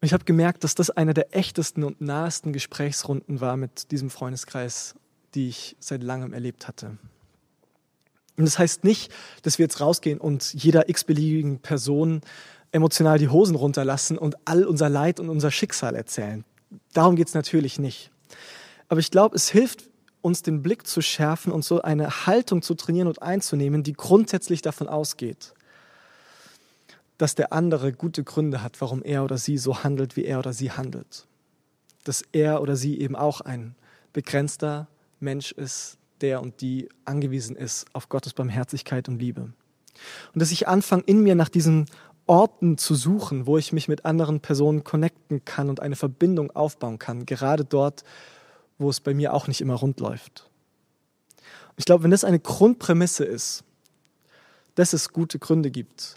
Und 0.00 0.06
ich 0.06 0.12
habe 0.12 0.24
gemerkt, 0.24 0.62
dass 0.62 0.74
das 0.74 0.90
eine 0.90 1.14
der 1.14 1.34
echtesten 1.34 1.82
und 1.84 2.00
nahesten 2.00 2.52
Gesprächsrunden 2.52 3.40
war 3.40 3.56
mit 3.56 3.90
diesem 3.90 4.10
Freundeskreis, 4.10 4.94
die 5.34 5.48
ich 5.48 5.76
seit 5.80 6.02
langem 6.02 6.32
erlebt 6.32 6.68
hatte. 6.68 6.98
Und 8.36 8.44
das 8.44 8.58
heißt 8.58 8.84
nicht, 8.84 9.12
dass 9.42 9.58
wir 9.58 9.64
jetzt 9.64 9.80
rausgehen 9.80 10.18
und 10.18 10.52
jeder 10.54 10.88
x-beliebigen 10.88 11.60
Person 11.60 12.20
emotional 12.72 13.18
die 13.18 13.28
Hosen 13.28 13.54
runterlassen 13.54 14.18
und 14.18 14.36
all 14.44 14.64
unser 14.64 14.88
Leid 14.88 15.20
und 15.20 15.28
unser 15.28 15.50
Schicksal 15.50 15.94
erzählen. 15.94 16.44
Darum 16.92 17.14
geht 17.14 17.28
es 17.28 17.34
natürlich 17.34 17.78
nicht. 17.78 18.10
Aber 18.88 18.98
ich 18.98 19.10
glaube, 19.10 19.36
es 19.36 19.48
hilft 19.48 19.88
uns 20.22 20.42
den 20.42 20.62
Blick 20.62 20.86
zu 20.86 21.00
schärfen 21.00 21.52
und 21.52 21.64
so 21.64 21.82
eine 21.82 22.26
Haltung 22.26 22.62
zu 22.62 22.74
trainieren 22.74 23.08
und 23.08 23.22
einzunehmen, 23.22 23.82
die 23.82 23.92
grundsätzlich 23.92 24.62
davon 24.62 24.88
ausgeht, 24.88 25.54
dass 27.18 27.34
der 27.34 27.52
andere 27.52 27.92
gute 27.92 28.24
Gründe 28.24 28.62
hat, 28.62 28.80
warum 28.80 29.02
er 29.02 29.22
oder 29.22 29.38
sie 29.38 29.58
so 29.58 29.84
handelt, 29.84 30.16
wie 30.16 30.24
er 30.24 30.40
oder 30.40 30.52
sie 30.52 30.72
handelt. 30.72 31.26
Dass 32.02 32.22
er 32.32 32.60
oder 32.60 32.74
sie 32.74 32.98
eben 33.00 33.14
auch 33.14 33.40
ein 33.40 33.76
begrenzter 34.12 34.88
Mensch 35.20 35.52
ist, 35.52 35.98
der 36.20 36.40
und 36.42 36.60
die 36.60 36.88
angewiesen 37.04 37.56
ist 37.56 37.86
auf 37.92 38.08
Gottes 38.08 38.32
Barmherzigkeit 38.32 39.08
und 39.08 39.18
Liebe. 39.18 39.42
Und 39.42 40.42
dass 40.42 40.50
ich 40.50 40.68
anfange, 40.68 41.04
in 41.06 41.22
mir 41.22 41.34
nach 41.34 41.48
diesen 41.48 41.86
Orten 42.26 42.78
zu 42.78 42.94
suchen, 42.94 43.46
wo 43.46 43.58
ich 43.58 43.72
mich 43.72 43.88
mit 43.88 44.04
anderen 44.04 44.40
Personen 44.40 44.84
connecten 44.84 45.44
kann 45.44 45.68
und 45.68 45.80
eine 45.80 45.96
Verbindung 45.96 46.50
aufbauen 46.50 46.98
kann, 46.98 47.26
gerade 47.26 47.64
dort, 47.64 48.02
wo 48.78 48.90
es 48.90 49.00
bei 49.00 49.14
mir 49.14 49.34
auch 49.34 49.46
nicht 49.46 49.60
immer 49.60 49.74
rund 49.74 50.00
läuft. 50.00 50.50
ich 51.76 51.84
glaube, 51.84 52.04
wenn 52.04 52.10
das 52.10 52.24
eine 52.24 52.40
Grundprämisse 52.40 53.24
ist, 53.24 53.64
dass 54.74 54.92
es 54.92 55.12
gute 55.12 55.38
Gründe 55.38 55.70
gibt, 55.70 56.16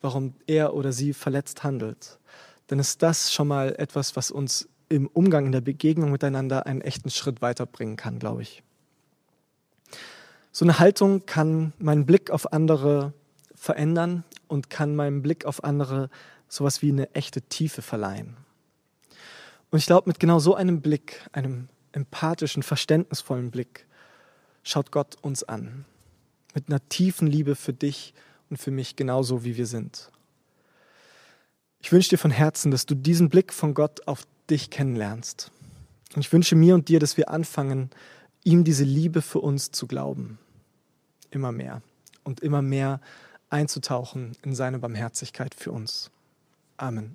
warum 0.00 0.34
er 0.46 0.74
oder 0.74 0.92
sie 0.92 1.14
verletzt 1.14 1.64
handelt, 1.64 2.18
dann 2.66 2.78
ist 2.78 3.02
das 3.02 3.32
schon 3.32 3.48
mal 3.48 3.74
etwas, 3.78 4.16
was 4.16 4.30
uns 4.30 4.68
im 4.88 5.06
Umgang, 5.08 5.46
in 5.46 5.52
der 5.52 5.60
Begegnung 5.60 6.10
miteinander 6.10 6.66
einen 6.66 6.80
echten 6.80 7.10
Schritt 7.10 7.40
weiterbringen 7.42 7.96
kann, 7.96 8.18
glaube 8.18 8.42
ich. 8.42 8.62
So 10.56 10.64
eine 10.64 10.78
Haltung 10.78 11.26
kann 11.26 11.72
meinen 11.78 12.06
Blick 12.06 12.30
auf 12.30 12.52
andere 12.52 13.12
verändern 13.56 14.22
und 14.46 14.70
kann 14.70 14.94
meinem 14.94 15.20
Blick 15.20 15.46
auf 15.46 15.64
andere 15.64 16.10
sowas 16.48 16.80
wie 16.80 16.90
eine 16.90 17.12
echte 17.12 17.42
Tiefe 17.42 17.82
verleihen. 17.82 18.36
Und 19.72 19.78
ich 19.80 19.86
glaube, 19.86 20.08
mit 20.08 20.20
genau 20.20 20.38
so 20.38 20.54
einem 20.54 20.80
Blick, 20.80 21.28
einem 21.32 21.66
empathischen, 21.90 22.62
verständnisvollen 22.62 23.50
Blick 23.50 23.88
schaut 24.62 24.92
Gott 24.92 25.16
uns 25.22 25.42
an. 25.42 25.86
Mit 26.54 26.68
einer 26.68 26.88
tiefen 26.88 27.26
Liebe 27.26 27.56
für 27.56 27.72
dich 27.72 28.14
und 28.48 28.58
für 28.58 28.70
mich 28.70 28.94
genauso, 28.94 29.42
wie 29.42 29.56
wir 29.56 29.66
sind. 29.66 30.12
Ich 31.80 31.90
wünsche 31.90 32.10
dir 32.10 32.18
von 32.18 32.30
Herzen, 32.30 32.70
dass 32.70 32.86
du 32.86 32.94
diesen 32.94 33.28
Blick 33.28 33.52
von 33.52 33.74
Gott 33.74 34.06
auf 34.06 34.24
dich 34.48 34.70
kennenlernst. 34.70 35.50
Und 36.14 36.20
ich 36.20 36.32
wünsche 36.32 36.54
mir 36.54 36.76
und 36.76 36.86
dir, 36.86 37.00
dass 37.00 37.16
wir 37.16 37.28
anfangen, 37.28 37.90
ihm 38.44 38.62
diese 38.62 38.84
Liebe 38.84 39.20
für 39.20 39.40
uns 39.40 39.72
zu 39.72 39.88
glauben. 39.88 40.38
Immer 41.34 41.50
mehr. 41.50 41.82
Und 42.22 42.40
immer 42.40 42.62
mehr 42.62 43.00
einzutauchen 43.50 44.36
in 44.42 44.54
seine 44.54 44.78
Barmherzigkeit 44.78 45.54
für 45.54 45.72
uns. 45.72 46.10
Amen. 46.76 47.12